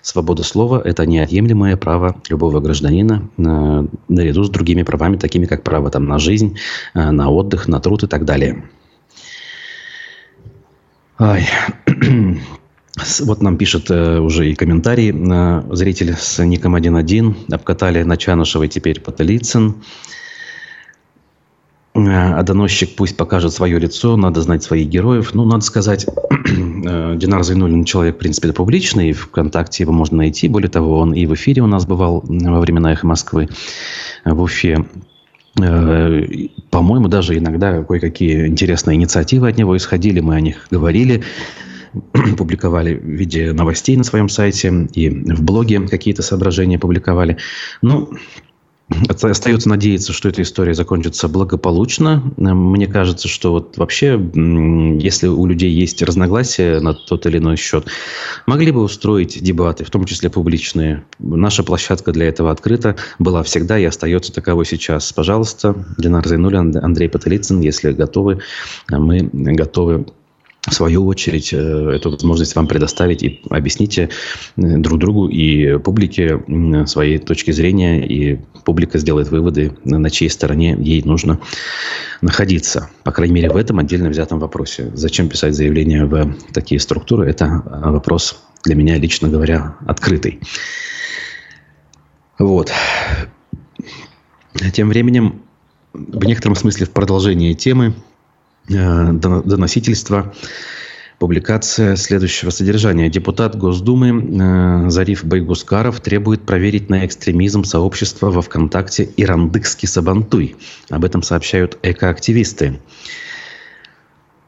свобода 0.06 0.44
слова– 0.44 0.80
это 0.84 1.04
неотъемлемое 1.04 1.76
право 1.76 2.16
любого 2.28 2.60
гражданина 2.60 3.28
э, 3.36 3.86
наряду 4.08 4.44
с 4.44 4.50
другими 4.50 4.84
правами, 4.84 5.16
такими 5.16 5.46
как 5.46 5.64
право 5.64 5.90
там, 5.90 6.06
на 6.06 6.18
жизнь, 6.18 6.58
э, 6.94 7.10
на 7.10 7.28
отдых, 7.28 7.66
на 7.66 7.80
труд 7.80 8.04
и 8.04 8.06
так 8.06 8.24
далее. 8.24 8.64
Ай. 11.18 11.48
Вот 13.20 13.42
нам 13.42 13.58
пишет 13.58 13.90
э, 13.90 14.20
уже 14.20 14.48
и 14.48 14.54
комментарий 14.54 15.10
э, 15.10 15.74
зритель 15.74 16.14
с 16.14 16.42
ником 16.44 16.76
1.1. 16.76 17.52
Обкатали 17.52 18.02
Начанышева 18.04 18.68
теперь 18.68 19.00
Потылицын. 19.00 19.70
Э, 19.70 19.74
а 21.96 22.42
доносчик 22.42 22.94
пусть 22.94 23.16
покажет 23.16 23.52
свое 23.52 23.78
лицо, 23.78 24.16
надо 24.16 24.42
знать 24.42 24.62
своих 24.62 24.88
героев. 24.88 25.34
Ну, 25.34 25.44
надо 25.44 25.64
сказать, 25.64 26.06
э, 26.30 27.16
Динар 27.16 27.42
Зайнулин 27.42 27.84
человек, 27.84 28.16
в 28.16 28.18
принципе, 28.18 28.52
публичный, 28.52 29.12
ВКонтакте 29.12 29.84
его 29.84 29.92
можно 29.92 30.18
найти. 30.18 30.48
Более 30.48 30.68
того, 30.68 30.98
он 30.98 31.14
и 31.14 31.24
в 31.26 31.34
эфире 31.34 31.62
у 31.62 31.66
нас 31.66 31.86
бывал 31.86 32.22
во 32.26 32.60
времена 32.60 32.92
«Эхо 32.92 33.06
Москвы» 33.06 33.48
в 34.24 34.42
Уфе. 34.42 34.84
Э, 35.58 36.22
по-моему, 36.70 37.08
даже 37.08 37.38
иногда 37.38 37.82
кое-какие 37.82 38.46
интересные 38.46 38.96
инициативы 38.96 39.48
от 39.48 39.56
него 39.56 39.74
исходили, 39.76 40.20
мы 40.20 40.34
о 40.34 40.40
них 40.40 40.66
говорили 40.70 41.24
публиковали 42.36 42.94
в 42.94 43.04
виде 43.04 43.52
новостей 43.52 43.96
на 43.96 44.04
своем 44.04 44.28
сайте 44.28 44.88
и 44.92 45.08
в 45.08 45.42
блоге 45.42 45.80
какие-то 45.88 46.22
соображения 46.22 46.78
публиковали. 46.78 47.38
Ну, 47.80 48.10
Остается 49.08 49.68
надеяться, 49.68 50.12
что 50.12 50.28
эта 50.28 50.42
история 50.42 50.72
закончится 50.72 51.26
благополучно. 51.26 52.32
Мне 52.36 52.86
кажется, 52.86 53.26
что 53.26 53.50
вот 53.50 53.76
вообще, 53.78 54.20
если 55.00 55.26
у 55.26 55.44
людей 55.44 55.70
есть 55.72 56.02
разногласия 56.02 56.78
на 56.78 56.94
тот 56.94 57.26
или 57.26 57.38
иной 57.38 57.56
счет, 57.56 57.86
могли 58.46 58.70
бы 58.70 58.82
устроить 58.82 59.42
дебаты, 59.42 59.84
в 59.84 59.90
том 59.90 60.04
числе 60.04 60.30
публичные. 60.30 61.04
Наша 61.18 61.64
площадка 61.64 62.12
для 62.12 62.28
этого 62.28 62.52
открыта, 62.52 62.94
была 63.18 63.42
всегда 63.42 63.76
и 63.76 63.84
остается 63.84 64.32
таковой 64.32 64.64
сейчас. 64.66 65.12
Пожалуйста, 65.12 65.74
Динар 65.98 66.26
Зайнулин, 66.26 66.76
Андрей 66.76 67.08
Потылицын, 67.08 67.60
если 67.60 67.90
готовы, 67.90 68.40
мы 68.88 69.28
готовы 69.32 70.06
в 70.66 70.74
свою 70.74 71.06
очередь, 71.06 71.52
э, 71.52 71.56
эту 71.56 72.10
возможность 72.10 72.56
вам 72.56 72.66
предоставить 72.66 73.22
и 73.22 73.40
объясните 73.50 74.04
э, 74.04 74.08
друг 74.56 74.98
другу 74.98 75.28
и 75.28 75.78
публике 75.78 76.42
свои 76.86 77.18
точки 77.18 77.52
зрения, 77.52 78.06
и 78.06 78.40
публика 78.64 78.98
сделает 78.98 79.30
выводы, 79.30 79.76
на 79.84 80.10
чьей 80.10 80.28
стороне 80.28 80.76
ей 80.78 81.02
нужно 81.02 81.40
находиться. 82.20 82.90
По 83.04 83.12
крайней 83.12 83.34
мере, 83.34 83.50
в 83.50 83.56
этом 83.56 83.78
отдельно 83.78 84.08
взятом 84.08 84.40
вопросе. 84.40 84.90
Зачем 84.94 85.28
писать 85.28 85.54
заявление 85.54 86.04
в 86.04 86.34
такие 86.52 86.80
структуры, 86.80 87.28
это 87.28 87.62
вопрос 87.64 88.42
для 88.64 88.74
меня, 88.74 88.98
лично 88.98 89.28
говоря, 89.28 89.76
открытый. 89.86 90.40
Вот. 92.38 92.72
Тем 94.72 94.88
временем, 94.88 95.42
в 95.92 96.24
некотором 96.24 96.56
смысле 96.56 96.86
в 96.86 96.90
продолжении 96.90 97.52
темы, 97.54 97.94
Э, 98.68 99.12
доносительства. 99.12 100.34
Публикация 101.18 101.96
следующего 101.96 102.50
содержания. 102.50 103.08
Депутат 103.08 103.56
Госдумы 103.56 104.08
э, 104.08 104.90
Зариф 104.90 105.24
Байгускаров 105.24 106.00
требует 106.00 106.42
проверить 106.42 106.90
на 106.90 107.06
экстремизм 107.06 107.64
сообщества 107.64 108.30
во 108.30 108.42
ВКонтакте 108.42 109.08
«Ирандыкский 109.16 109.88
Сабантуй». 109.88 110.56
Об 110.90 111.04
этом 111.04 111.22
сообщают 111.22 111.78
экоактивисты. 111.82 112.80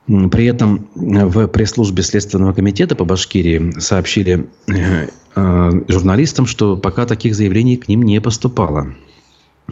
При 0.06 0.46
этом 0.46 0.88
в 0.94 1.46
пресс-службе 1.48 2.02
Следственного 2.02 2.54
комитета 2.54 2.96
по 2.96 3.04
Башкирии 3.04 3.78
сообщили 3.78 4.48
э, 4.66 5.70
журналистам, 5.88 6.46
что 6.46 6.76
пока 6.76 7.06
таких 7.06 7.34
заявлений 7.34 7.76
к 7.76 7.88
ним 7.88 8.02
не 8.02 8.20
поступало. 8.20 8.94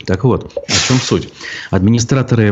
Так 0.05 0.25
вот, 0.25 0.53
о 0.55 0.89
чем 0.89 0.99
суть? 0.99 1.33
Администраторы 1.71 2.49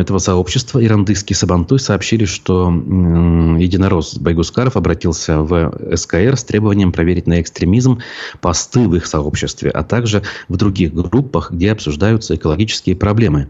этого 0.00 0.18
сообщества 0.18 0.84
Ирандыский 0.84 1.34
Сабантуй 1.34 1.80
сообщили, 1.80 2.24
что 2.24 2.68
единорос 2.70 4.16
Байгускаров 4.16 4.76
обратился 4.76 5.42
в 5.42 5.96
СКР 5.96 6.36
с 6.36 6.44
требованием 6.44 6.92
проверить 6.92 7.26
на 7.26 7.40
экстремизм 7.40 8.00
посты 8.40 8.80
в 8.80 8.94
их 8.94 9.06
сообществе, 9.06 9.70
а 9.70 9.82
также 9.82 10.22
в 10.48 10.56
других 10.56 10.94
группах, 10.94 11.50
где 11.50 11.72
обсуждаются 11.72 12.36
экологические 12.36 12.94
проблемы. 12.94 13.48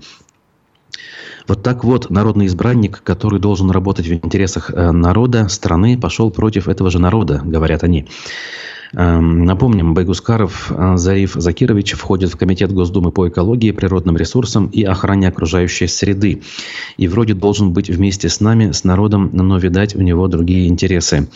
Вот 1.48 1.62
так 1.62 1.84
вот 1.84 2.08
народный 2.08 2.46
избранник, 2.46 3.02
который 3.02 3.40
должен 3.40 3.70
работать 3.70 4.06
в 4.06 4.12
интересах 4.12 4.70
э, 4.70 4.90
народа, 4.92 5.48
страны, 5.48 5.98
пошел 5.98 6.30
против 6.30 6.68
этого 6.68 6.90
же 6.90 6.98
народа, 6.98 7.42
говорят 7.44 7.82
они. 7.82 8.06
Эм, 8.94 9.46
напомним, 9.46 9.94
Байгускаров 9.94 10.70
э, 10.70 10.96
Зариф 10.96 11.32
Закирович 11.34 11.92
входит 11.92 12.30
в 12.30 12.36
Комитет 12.36 12.72
Госдумы 12.72 13.10
по 13.10 13.28
экологии, 13.28 13.70
природным 13.70 14.18
ресурсам 14.18 14.66
и 14.66 14.82
охране 14.82 15.28
окружающей 15.28 15.86
среды. 15.86 16.42
И 16.98 17.08
вроде 17.08 17.32
должен 17.32 17.72
быть 17.72 17.88
вместе 17.88 18.28
с 18.28 18.40
нами, 18.40 18.72
с 18.72 18.84
народом, 18.84 19.30
но, 19.32 19.56
видать, 19.56 19.96
у 19.96 20.02
него 20.02 20.28
другие 20.28 20.68
интересы. 20.68 21.28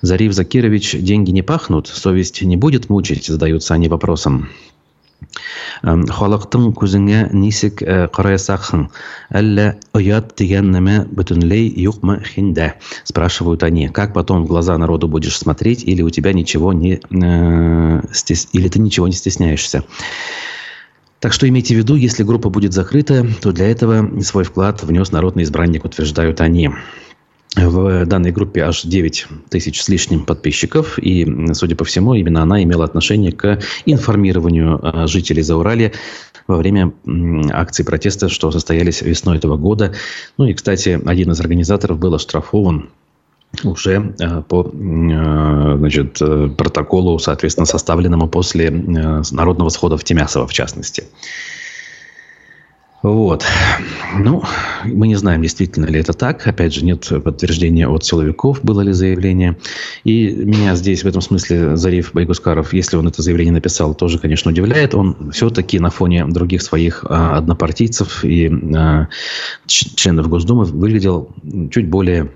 Зариф 0.00 0.32
Закирович, 0.32 0.96
деньги 0.98 1.30
не 1.30 1.42
пахнут, 1.42 1.86
совесть 1.86 2.40
не 2.42 2.56
будет 2.56 2.88
мучить, 2.88 3.26
задаются 3.26 3.74
они 3.74 3.88
вопросом. 3.88 4.48
Халыктың 5.82 6.72
күзеңә 6.78 7.32
нисек 7.32 7.82
караячаксың 7.82 8.88
әллә 9.30 9.76
оят 9.94 10.34
дигән 10.38 10.70
нәмә 10.74 10.96
бөтенләй 11.10 11.72
юкмы 11.82 12.22
хиндә 12.24 12.74
спрашивают 13.04 13.62
они. 13.62 13.88
Как 13.88 14.12
потом 14.14 14.44
в 14.44 14.48
глаза 14.48 14.78
народу 14.78 15.08
будешь 15.08 15.38
смотреть 15.38 15.84
или 15.84 16.02
у 16.02 16.10
тебя 16.10 16.32
ничего 16.32 16.72
не 16.72 17.00
или 18.52 18.68
ты 18.68 18.78
ничего 18.78 19.06
не 19.08 19.14
стесняешься? 19.14 19.84
Так 21.20 21.32
что 21.32 21.48
имейте 21.48 21.74
в 21.74 21.78
виду, 21.78 21.94
если 21.94 22.24
группа 22.24 22.50
будет 22.50 22.72
закрыта, 22.72 23.24
то 23.40 23.52
для 23.52 23.70
этого 23.70 24.20
свой 24.22 24.42
вклад 24.42 24.82
внес 24.82 25.12
народный 25.12 25.44
избранник, 25.44 25.84
утверждают 25.84 26.40
они. 26.40 26.70
В 27.54 28.06
данной 28.06 28.32
группе 28.32 28.62
аж 28.62 28.82
9 28.82 29.26
тысяч 29.50 29.82
с 29.82 29.88
лишним 29.88 30.24
подписчиков. 30.24 30.98
И, 30.98 31.26
судя 31.52 31.76
по 31.76 31.84
всему, 31.84 32.14
именно 32.14 32.42
она 32.42 32.62
имела 32.62 32.84
отношение 32.84 33.32
к 33.32 33.60
информированию 33.84 34.80
а, 34.82 35.06
жителей 35.06 35.42
Зауралья 35.42 35.92
во 36.46 36.56
время 36.56 36.92
акций 37.52 37.84
протеста, 37.84 38.28
что 38.28 38.50
состоялись 38.50 39.02
весной 39.02 39.36
этого 39.36 39.56
года. 39.56 39.94
Ну 40.38 40.46
и, 40.46 40.54
кстати, 40.54 41.00
один 41.04 41.32
из 41.32 41.40
организаторов 41.40 41.98
был 41.98 42.14
оштрафован 42.14 42.88
уже 43.64 44.14
а, 44.20 44.40
по 44.42 44.62
а, 44.62 45.76
значит, 45.78 46.22
э, 46.22 46.48
протоколу, 46.56 47.18
соответственно, 47.18 47.66
составленному 47.66 48.28
после 48.28 48.68
э, 48.68 49.22
народного 49.30 49.68
схода 49.68 49.98
в 49.98 50.04
Тимясово, 50.04 50.46
в 50.46 50.54
частности. 50.54 51.04
Вот. 53.02 53.44
Ну, 54.16 54.44
мы 54.84 55.08
не 55.08 55.16
знаем, 55.16 55.42
действительно 55.42 55.86
ли 55.86 55.98
это 55.98 56.12
так. 56.12 56.46
Опять 56.46 56.72
же, 56.72 56.84
нет 56.84 57.10
подтверждения 57.24 57.88
от 57.88 58.04
силовиков, 58.04 58.62
было 58.62 58.80
ли 58.80 58.92
заявление. 58.92 59.58
И 60.04 60.30
меня 60.30 60.76
здесь 60.76 61.02
в 61.02 61.08
этом 61.08 61.20
смысле 61.20 61.76
Зариф 61.76 62.12
Байгускаров, 62.12 62.72
если 62.72 62.96
он 62.96 63.08
это 63.08 63.20
заявление 63.20 63.54
написал, 63.54 63.94
тоже, 63.94 64.20
конечно, 64.20 64.52
удивляет. 64.52 64.94
Он 64.94 65.32
все-таки 65.32 65.80
на 65.80 65.90
фоне 65.90 66.26
других 66.26 66.62
своих 66.62 67.04
а, 67.08 67.38
однопартийцев 67.38 68.24
и 68.24 68.48
а, 68.76 69.08
членов 69.66 70.28
Госдумы 70.28 70.64
выглядел 70.64 71.34
чуть 71.70 71.88
более 71.88 72.30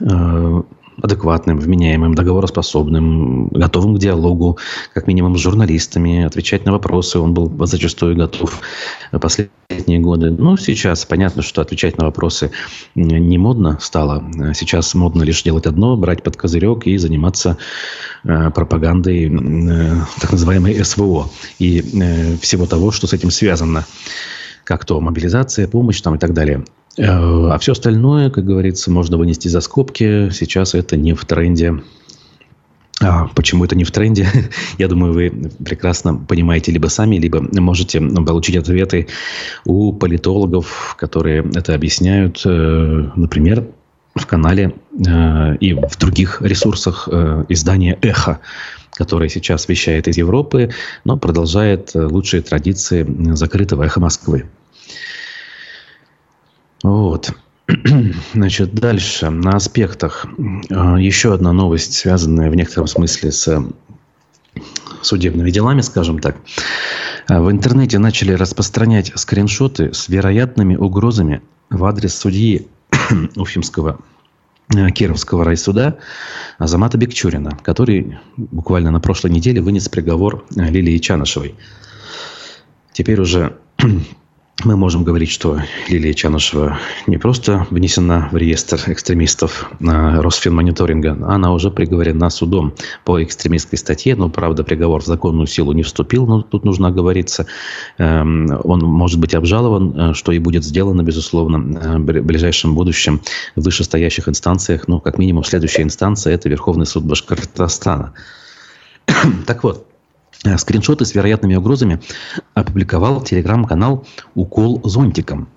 а, 0.00 0.64
адекватным, 1.02 1.58
вменяемым, 1.58 2.14
договороспособным, 2.14 3.48
готовым 3.48 3.96
к 3.96 3.98
диалогу, 3.98 4.58
как 4.94 5.06
минимум 5.06 5.36
с 5.36 5.40
журналистами, 5.40 6.24
отвечать 6.24 6.64
на 6.64 6.72
вопросы. 6.72 7.18
Он 7.18 7.34
был 7.34 7.66
зачастую 7.66 8.16
готов 8.16 8.60
последние 9.20 10.00
годы. 10.00 10.30
Но 10.30 10.56
сейчас 10.56 11.04
понятно, 11.04 11.42
что 11.42 11.62
отвечать 11.62 11.98
на 11.98 12.06
вопросы 12.06 12.50
не 12.94 13.38
модно 13.38 13.78
стало. 13.80 14.24
Сейчас 14.54 14.94
модно 14.94 15.22
лишь 15.22 15.42
делать 15.42 15.66
одно, 15.66 15.96
брать 15.96 16.22
под 16.22 16.36
козырек 16.36 16.86
и 16.86 16.96
заниматься 16.96 17.58
э, 18.24 18.50
пропагандой 18.50 19.26
э, 19.26 19.96
так 20.20 20.32
называемой 20.32 20.84
СВО 20.84 21.30
и 21.58 21.80
э, 21.80 22.36
всего 22.38 22.66
того, 22.66 22.90
что 22.90 23.06
с 23.06 23.12
этим 23.12 23.30
связано 23.30 23.84
как 24.64 24.84
то 24.84 25.00
мобилизация, 25.00 25.66
помощь 25.66 26.00
там 26.00 26.16
и 26.16 26.18
так 26.18 26.34
далее. 26.34 26.64
Э, 26.98 27.50
а 27.50 27.58
все 27.58 27.72
остальное, 27.72 28.30
как 28.30 28.44
говорится, 28.44 28.90
можно 28.90 29.16
вынести 29.16 29.48
за 29.48 29.60
скобки. 29.60 30.30
Сейчас 30.30 30.74
это 30.74 30.96
не 30.96 31.14
в 31.14 31.24
тренде. 31.24 31.80
А 33.00 33.28
почему 33.28 33.64
это 33.64 33.76
не 33.76 33.84
в 33.84 33.92
тренде? 33.92 34.26
Я 34.78 34.88
думаю, 34.88 35.12
вы 35.12 35.50
прекрасно 35.64 36.16
понимаете 36.16 36.72
либо 36.72 36.88
сами, 36.88 37.16
либо 37.16 37.40
можете 37.60 38.00
получить 38.00 38.56
ответы 38.56 39.06
у 39.64 39.92
политологов, 39.92 40.96
которые 40.98 41.48
это 41.54 41.74
объясняют, 41.74 42.42
э, 42.44 43.10
например, 43.14 43.68
в 44.16 44.26
канале 44.26 44.74
э, 45.06 45.56
и 45.60 45.74
в 45.74 45.96
других 45.98 46.42
ресурсах 46.42 47.08
издания 47.48 47.96
«Эхо», 48.02 48.40
которое 48.90 49.28
сейчас 49.28 49.68
вещает 49.68 50.08
из 50.08 50.16
Европы, 50.16 50.70
но 51.04 51.16
продолжает 51.16 51.92
лучшие 51.94 52.42
традиции 52.42 53.06
закрытого 53.34 53.84
«Эхо 53.84 54.00
Москвы». 54.00 54.46
Вот. 56.82 57.32
Значит, 58.34 58.74
дальше, 58.74 59.30
на 59.30 59.56
аспектах. 59.56 60.26
А, 60.70 60.96
еще 60.96 61.34
одна 61.34 61.52
новость, 61.52 61.94
связанная 61.94 62.50
в 62.50 62.54
некотором 62.54 62.86
смысле 62.86 63.32
с 63.32 63.62
судебными 65.02 65.50
делами, 65.50 65.80
скажем 65.80 66.18
так. 66.18 66.36
А, 67.28 67.40
в 67.40 67.50
интернете 67.50 67.98
начали 67.98 68.32
распространять 68.32 69.12
скриншоты 69.14 69.92
с 69.92 70.08
вероятными 70.08 70.76
угрозами 70.76 71.42
в 71.70 71.84
адрес 71.84 72.14
судьи 72.14 72.68
Уфимского 73.36 74.00
э, 74.74 74.90
Кировского 74.90 75.44
райсуда 75.44 75.98
Азамата 76.58 76.96
Бекчурина, 76.96 77.58
который 77.62 78.18
буквально 78.36 78.90
на 78.90 79.00
прошлой 79.00 79.30
неделе 79.30 79.60
вынес 79.60 79.88
приговор 79.88 80.44
э, 80.56 80.70
Лилии 80.70 80.98
Чанышевой. 80.98 81.54
Теперь 82.92 83.20
уже 83.20 83.58
мы 84.64 84.76
можем 84.76 85.04
говорить, 85.04 85.30
что 85.30 85.60
Лилия 85.88 86.12
Чанышева 86.12 86.78
не 87.06 87.16
просто 87.16 87.66
внесена 87.70 88.28
в 88.32 88.36
реестр 88.36 88.80
экстремистов 88.88 89.70
Росфинмониторинга, 89.80 91.12
она 91.28 91.52
уже 91.52 91.70
приговорена 91.70 92.28
судом 92.28 92.74
по 93.04 93.22
экстремистской 93.22 93.78
статье, 93.78 94.16
но, 94.16 94.28
правда, 94.28 94.64
приговор 94.64 95.02
в 95.02 95.06
законную 95.06 95.46
силу 95.46 95.72
не 95.72 95.84
вступил, 95.84 96.26
но 96.26 96.42
тут 96.42 96.64
нужно 96.64 96.88
оговориться. 96.88 97.46
Эм, 97.98 98.48
он 98.64 98.80
может 98.80 99.20
быть 99.20 99.34
обжалован, 99.34 99.96
э, 99.96 100.14
что 100.14 100.32
и 100.32 100.40
будет 100.40 100.64
сделано, 100.64 101.02
безусловно, 101.02 101.78
э, 101.78 101.98
в 101.98 102.24
ближайшем 102.24 102.74
будущем 102.74 103.20
в 103.54 103.62
вышестоящих 103.62 104.28
инстанциях, 104.28 104.88
ну, 104.88 104.98
как 104.98 105.18
минимум, 105.18 105.44
следующая 105.44 105.82
инстанция– 105.82 106.34
это 106.34 106.48
Верховный 106.48 106.86
суд 106.86 107.04
Башкортостана. 107.04 108.12
так 109.46 109.62
вот, 109.62 109.87
скриншоты 110.56 111.04
с 111.04 111.14
вероятными 111.14 111.56
угрозами 111.56 112.00
опубликовал 112.54 113.22
телеграм-канал 113.22 114.06
«Укол 114.34 114.80
зонтиком». 114.84 115.48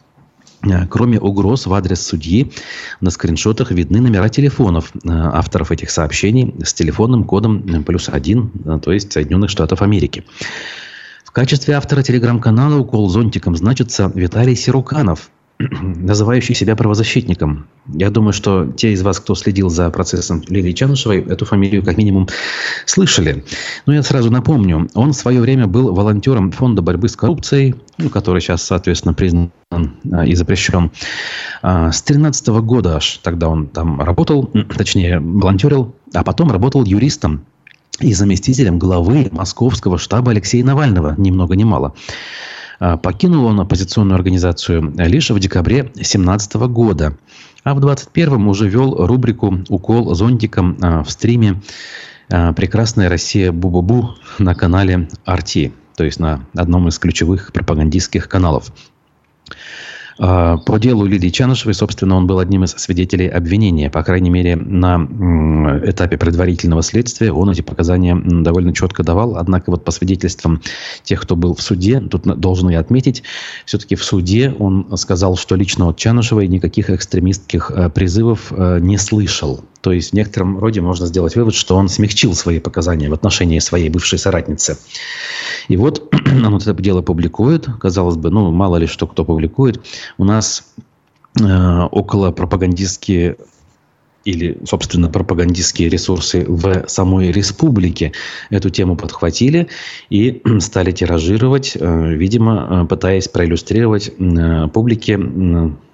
Э, 0.64 0.86
кроме 0.88 1.20
угроз 1.20 1.66
в 1.66 1.74
адрес 1.74 2.02
судьи, 2.02 2.52
на 3.00 3.10
скриншотах 3.10 3.72
видны 3.72 4.00
номера 4.00 4.30
телефонов 4.30 4.92
э, 4.94 5.10
авторов 5.10 5.72
этих 5.72 5.90
сообщений 5.90 6.56
с 6.64 6.74
телефонным 6.74 7.24
кодом 7.24 7.84
плюс 7.84 8.10
один, 8.10 8.52
то 8.82 8.92
есть 8.92 9.12
Соединенных 9.12 9.50
Штатов 9.50 9.82
Америки. 9.82 10.24
В 11.24 11.32
качестве 11.32 11.76
автора 11.76 12.04
телеграм-канала 12.04 12.78
«Укол 12.78 13.10
зонтиком» 13.10 13.56
значится 13.56 14.12
Виталий 14.14 14.56
Сируканов– 14.56 15.30
называющий 15.82 16.56
себя 16.56 16.76
правозащитником. 16.76 17.68
Я 17.88 18.10
думаю, 18.10 18.34
что 18.34 18.68
те 18.68 18.94
из 18.94 19.02
вас, 19.02 19.20
кто 19.20 19.36
следил 19.36 19.70
за 19.70 19.90
процессом 19.90 20.44
Лилии 20.48 20.72
Чанышевой, 20.72 21.22
эту 21.22 21.46
фамилию 21.46 21.84
как 21.84 21.98
минимум 21.98 22.28
слышали. 22.86 23.44
Но 23.86 23.94
я 23.94 24.04
сразу 24.04 24.32
напомню, 24.32 24.90
он 24.94 25.12
в 25.12 25.16
свое 25.16 25.42
время 25.42 25.68
был 25.68 25.94
волонтером 25.94 26.52
Фонда 26.52 26.82
борьбы 26.82 27.10
с 27.10 27.16
коррупцией, 27.16 27.76
ну, 27.98 28.10
который 28.10 28.42
сейчас, 28.42 28.64
соответственно, 28.64 29.14
признан 29.14 29.52
а, 29.72 30.26
и 30.26 30.36
запрещен. 30.36 30.92
А, 31.62 31.92
с 31.92 32.02
2013 32.02 32.48
года 32.64 32.98
аж 32.98 33.20
тогда 33.24 33.50
он 33.50 33.68
там 33.68 34.02
работал, 34.02 34.50
точнее, 34.78 35.20
волонтерил, 35.20 35.96
а 36.14 36.24
потом 36.24 36.52
работал 36.52 36.84
юристом 36.84 37.46
и 38.00 38.14
заместителем 38.14 38.80
главы 38.80 39.30
московского 39.32 39.98
штаба 39.98 40.32
Алексея 40.32 40.64
Навального, 40.64 41.16
ни 41.18 41.32
много 41.32 41.56
ни 41.56 41.64
мало. 41.64 41.94
А, 42.82 42.98
покинул 42.98 43.46
он 43.46 43.60
оппозиционную 43.60 44.16
организацию 44.16 44.94
лишь 44.98 45.30
в 45.30 45.40
декабре 45.40 45.84
2017 45.84 46.54
года. 46.56 47.16
А 47.64 47.76
в 47.76 47.80
2021 47.80 48.48
уже 48.48 48.68
вел 48.68 49.06
рубрику 49.06 49.60
«Укол 49.70 50.16
зонтиком» 50.16 50.78
а, 50.82 51.04
в 51.04 51.12
стриме 51.12 51.62
а, 52.32 52.54
«Прекрасная 52.54 53.08
Россия 53.08 53.52
Бу-Бу-Бу» 53.52 54.16
на 54.40 54.56
канале 54.56 55.08
RT, 55.28 55.72
то 55.96 56.04
есть 56.04 56.20
на 56.20 56.44
одном 56.56 56.88
из 56.88 56.98
ключевых 56.98 57.54
пропагандистских 57.54 58.28
каналов. 58.28 58.72
А, 60.24 60.58
по 60.58 60.78
делу 60.78 61.06
Лидии 61.06 61.30
Чанышевой, 61.30 61.74
собственно, 61.74 62.16
он 62.16 62.28
был 62.28 62.38
одним 62.38 62.64
из 62.64 62.72
свидетелей 62.74 63.28
обвинения. 63.28 63.90
По 63.90 64.04
крайней 64.04 64.30
мере, 64.30 64.56
на 64.56 65.08
этапе 65.84 66.16
предварительного 66.16 66.84
следствия 66.84 67.34
он 67.34 67.50
эти 67.50 67.62
показания 67.62 68.16
довольно 68.16 68.72
четко 68.72 69.02
давал. 69.02 69.38
Однако 69.38 69.72
вот 69.72 69.84
по 69.84 69.90
свидетельствам 69.90 70.62
тех, 71.02 71.22
кто 71.22 71.36
был 71.36 71.56
в 71.56 71.62
суде, 71.64 72.00
тут 72.02 72.22
должен 72.40 72.70
я 72.70 72.80
отметить, 72.80 73.24
все-таки 73.66 73.96
в 73.96 74.04
суде 74.04 74.54
он 74.60 74.96
сказал, 74.96 75.38
что 75.38 75.56
лично 75.56 75.90
от 75.90 75.98
Чанышевой 75.98 76.48
никаких 76.48 76.92
экстремистских 76.92 77.72
э, 77.72 77.90
призывов 77.90 78.52
э, 78.52 78.78
не 78.80 79.00
слышал. 79.00 79.64
То 79.82 79.92
есть 79.92 80.12
в 80.12 80.14
некотором 80.14 80.60
роде 80.60 80.82
можно 80.82 81.08
сделать 81.08 81.36
вывод, 81.36 81.54
что 81.54 81.76
он 81.76 81.90
смягчил 81.90 82.34
свои 82.34 82.60
показания 82.60 83.10
в 83.10 83.14
отношении 83.14 83.60
своей 83.60 83.90
бывшей 83.90 84.20
соратницы. 84.20 84.78
И 85.68 85.78
вот 85.78 86.14
он 86.26 86.54
вот 86.54 86.62
это 86.62 86.74
дело 86.82 87.02
публикует. 87.02 87.68
Казалось 87.80 88.16
бы, 88.16 88.30
ну, 88.30 88.52
мало 88.52 88.78
ли 88.78 88.88
что 88.88 89.08
кто 89.08 89.26
публикует. 89.26 89.82
У 90.18 90.24
нас 90.24 90.64
э, 91.40 91.82
около 91.92 92.32
пропагандистские 92.32 93.38
или, 94.24 94.60
собственно, 94.66 95.10
пропагандистские 95.10 95.90
ресурсы 95.90 96.46
в 96.48 96.88
самой 96.88 97.32
республике 97.32 98.14
эту 98.50 98.70
тему 98.70 98.96
подхватили 98.96 99.68
и 100.10 100.42
стали 100.60 100.92
тиражировать, 100.92 101.76
э, 101.76 102.14
видимо, 102.14 102.84
э, 102.84 102.88
пытаясь 102.88 103.28
проиллюстрировать 103.28 104.12
э, 104.18 104.68
публике 104.68 105.20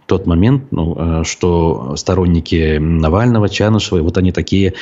тот 0.08 0.26
момент, 0.26 0.72
ну, 0.72 1.24
что 1.24 1.96
сторонники 1.96 2.78
Навального, 2.78 3.50
Чанышева, 3.50 4.02
вот 4.02 4.17
они 4.17 4.32
такие 4.32 4.74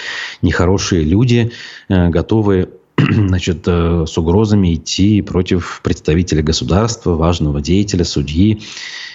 нехорошие 0.41 1.03
люди, 1.03 1.51
готовые 1.89 2.69
значит, 2.97 3.63
э, 3.67 4.05
с 4.07 4.17
угрозами 4.17 4.73
идти 4.73 5.21
против 5.21 5.81
представителя 5.83 6.41
государства, 6.41 7.15
важного 7.15 7.61
деятеля, 7.61 8.05
судьи. 8.05 8.61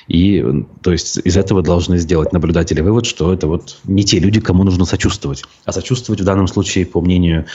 И, 0.06 0.44
то 0.82 0.92
есть, 0.92 1.18
из 1.24 1.36
этого 1.36 1.62
должны 1.62 1.98
сделать 1.98 2.32
наблюдатели 2.32 2.80
вывод, 2.80 3.06
что 3.06 3.32
это 3.32 3.46
вот 3.46 3.78
не 3.84 4.04
те 4.04 4.18
люди, 4.18 4.40
кому 4.40 4.64
нужно 4.64 4.84
сочувствовать. 4.84 5.44
А 5.64 5.72
сочувствовать 5.72 6.20
в 6.20 6.24
данном 6.24 6.46
случае, 6.46 6.84
по 6.84 7.00
мнению 7.00 7.46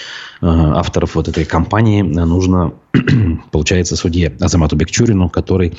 э, 0.41 0.45
авторов 0.47 1.15
вот 1.15 1.27
этой 1.27 1.45
кампании, 1.45 2.01
нужно, 2.01 2.73
получается, 3.51 3.95
судье 3.95 4.35
Азамату 4.39 4.75
Бекчурину, 4.75 5.29
который 5.29 5.73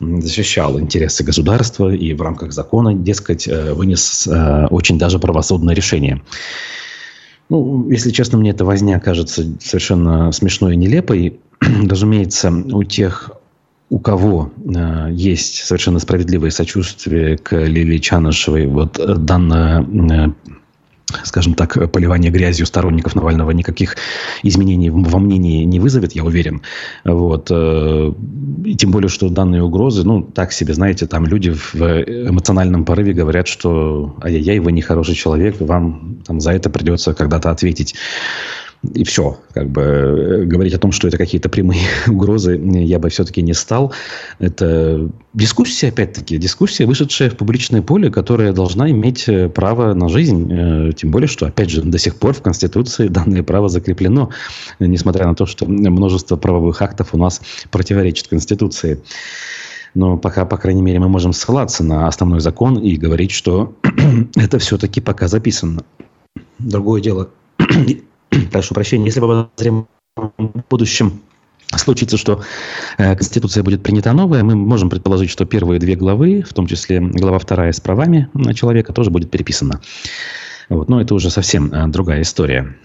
защищал 0.00 0.78
интересы 0.78 1.24
государства 1.24 1.92
и 1.92 2.14
в 2.14 2.22
рамках 2.22 2.52
закона, 2.52 2.94
дескать, 2.94 3.48
э, 3.48 3.72
вынес 3.74 4.26
э, 4.26 4.66
очень 4.66 4.98
даже 4.98 5.18
правосудное 5.18 5.74
решение. 5.74 6.22
Ну, 7.50 7.90
если 7.90 8.10
честно, 8.10 8.38
мне 8.38 8.50
эта 8.50 8.64
возня 8.64 8.98
кажется 9.00 9.44
совершенно 9.60 10.32
смешной 10.32 10.74
и 10.74 10.76
нелепой. 10.76 11.38
Разумеется, 11.60 12.50
у 12.50 12.84
тех, 12.84 13.30
у 13.90 13.98
кого 13.98 14.50
э, 14.56 15.08
есть 15.12 15.64
совершенно 15.64 15.98
справедливое 15.98 16.50
сочувствие 16.50 17.36
к 17.36 17.54
Лилии 17.54 17.98
Чанышевой, 17.98 18.66
вот 18.66 18.98
э, 18.98 19.14
данное 19.16 19.82
э, 19.82 20.32
скажем 21.24 21.54
так, 21.54 21.90
поливание 21.92 22.30
грязью 22.30 22.66
сторонников 22.66 23.14
Навального 23.14 23.50
никаких 23.50 23.96
изменений 24.42 24.90
во 24.90 25.18
мнении 25.18 25.64
не 25.64 25.78
вызовет, 25.80 26.12
я 26.12 26.24
уверен. 26.24 26.62
Вот. 27.04 27.48
Э, 27.50 28.12
и 28.64 28.74
тем 28.76 28.90
более, 28.90 29.08
что 29.08 29.28
данные 29.28 29.62
угрозы, 29.62 30.04
ну, 30.04 30.22
так 30.22 30.52
себе, 30.52 30.74
знаете, 30.74 31.06
там 31.06 31.26
люди 31.26 31.50
в 31.50 31.76
эмоциональном 31.76 32.84
порыве 32.84 33.12
говорят, 33.12 33.46
что 33.46 34.16
ай-яй-яй, 34.22 34.58
вы 34.58 34.72
нехороший 34.72 35.14
человек, 35.14 35.60
вам 35.60 36.18
там 36.26 36.40
за 36.40 36.52
это 36.52 36.70
придется 36.70 37.14
когда-то 37.14 37.50
ответить 37.50 37.94
и 38.94 39.04
все. 39.04 39.38
Как 39.52 39.68
бы 39.68 39.82
э, 39.82 40.44
говорить 40.44 40.74
о 40.74 40.78
том, 40.78 40.92
что 40.92 41.08
это 41.08 41.16
какие-то 41.16 41.48
прямые 41.48 41.82
угрозы, 42.08 42.56
я 42.56 42.98
бы 42.98 43.08
все-таки 43.08 43.42
не 43.42 43.54
стал. 43.54 43.92
Это 44.38 45.08
дискуссия, 45.32 45.88
опять-таки, 45.88 46.36
дискуссия, 46.36 46.86
вышедшая 46.86 47.30
в 47.30 47.36
публичное 47.36 47.82
поле, 47.82 48.10
которая 48.10 48.52
должна 48.52 48.90
иметь 48.90 49.28
э, 49.28 49.48
право 49.48 49.94
на 49.94 50.08
жизнь. 50.08 50.48
Э, 50.52 50.92
тем 50.92 51.10
более, 51.10 51.28
что, 51.28 51.46
опять 51.46 51.70
же, 51.70 51.82
до 51.82 51.98
сих 51.98 52.16
пор 52.16 52.34
в 52.34 52.42
Конституции 52.42 53.08
данное 53.08 53.42
право 53.42 53.68
закреплено, 53.68 54.30
несмотря 54.78 55.26
на 55.26 55.34
то, 55.34 55.46
что 55.46 55.66
множество 55.66 56.36
правовых 56.36 56.80
актов 56.82 57.14
у 57.14 57.18
нас 57.18 57.40
противоречит 57.70 58.28
Конституции. 58.28 59.00
Но 59.94 60.16
пока, 60.16 60.44
по 60.44 60.56
крайней 60.56 60.82
мере, 60.82 60.98
мы 60.98 61.08
можем 61.08 61.32
ссылаться 61.32 61.84
на 61.84 62.08
основной 62.08 62.40
закон 62.40 62.78
и 62.78 62.96
говорить, 62.96 63.30
что 63.30 63.74
это 64.36 64.58
все-таки 64.58 65.00
пока 65.00 65.28
записано. 65.28 65.84
Другое 66.58 67.00
дело, 67.00 67.30
прошу 68.52 68.74
прощения, 68.74 69.06
если 69.06 69.20
в 69.20 69.24
обозримом 69.24 69.88
будущем 70.70 71.20
случится, 71.76 72.16
что 72.16 72.42
э, 72.98 73.16
Конституция 73.16 73.62
будет 73.62 73.82
принята 73.82 74.12
новая, 74.12 74.42
мы 74.42 74.54
можем 74.54 74.90
предположить, 74.90 75.30
что 75.30 75.44
первые 75.44 75.80
две 75.80 75.96
главы, 75.96 76.42
в 76.42 76.52
том 76.52 76.66
числе 76.66 77.00
глава 77.00 77.38
вторая 77.38 77.72
с 77.72 77.80
правами 77.80 78.28
человека, 78.54 78.92
тоже 78.92 79.10
будет 79.10 79.30
переписана. 79.30 79.80
Вот. 80.68 80.88
Но 80.88 81.00
это 81.00 81.14
уже 81.14 81.30
совсем 81.30 81.72
э, 81.72 81.86
другая 81.88 82.22
история. 82.22 82.76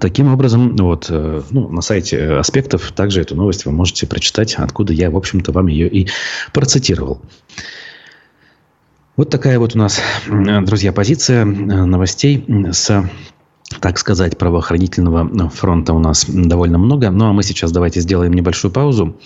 Таким 0.00 0.32
образом, 0.32 0.76
вот, 0.76 1.10
ну, 1.10 1.68
на 1.68 1.80
сайте 1.80 2.34
аспектов 2.34 2.92
также 2.92 3.22
эту 3.22 3.34
новость 3.34 3.66
вы 3.66 3.72
можете 3.72 4.06
прочитать, 4.06 4.54
откуда 4.54 4.92
я, 4.92 5.10
в 5.10 5.16
общем-то, 5.16 5.50
вам 5.50 5.66
ее 5.66 5.88
и 5.88 6.08
процитировал. 6.52 7.20
Вот 9.16 9.28
такая 9.28 9.58
вот 9.58 9.74
у 9.74 9.78
нас, 9.78 10.00
друзья, 10.28 10.92
позиция 10.92 11.44
новостей 11.44 12.44
с 12.70 13.10
так 13.80 13.98
сказать, 13.98 14.38
правоохранительного 14.38 15.50
фронта 15.50 15.92
у 15.92 15.98
нас 15.98 16.24
довольно 16.28 16.78
много. 16.78 17.10
Ну, 17.10 17.26
а 17.26 17.32
мы 17.32 17.42
сейчас 17.42 17.72
давайте 17.72 18.00
сделаем 18.00 18.32
небольшую 18.32 18.72
паузу. 18.72 19.16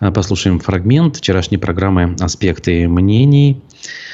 Послушаем 0.00 0.58
фрагмент 0.58 1.16
вчерашней 1.16 1.58
программы 1.58 2.16
«Аспекты 2.20 2.88
мнений», 2.88 3.62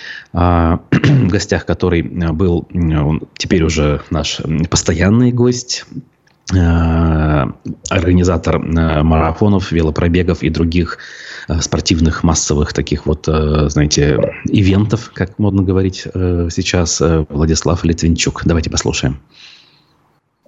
в 0.32 1.28
гостях 1.28 1.64
который 1.64 2.02
был 2.02 2.66
он 2.72 3.22
теперь 3.38 3.62
уже 3.62 4.02
наш 4.10 4.40
постоянный 4.68 5.30
гость, 5.30 5.84
организатор 6.50 8.58
марафонов, 8.58 9.70
велопробегов 9.70 10.42
и 10.42 10.50
других 10.50 10.98
спортивных 11.60 12.24
массовых 12.24 12.72
таких 12.72 13.06
вот, 13.06 13.26
знаете, 13.26 14.18
ивентов, 14.46 15.12
как 15.14 15.38
модно 15.38 15.62
говорить 15.62 16.02
сейчас, 16.02 17.00
Владислав 17.28 17.84
Литвинчук. 17.84 18.42
Давайте 18.44 18.70
послушаем. 18.70 19.20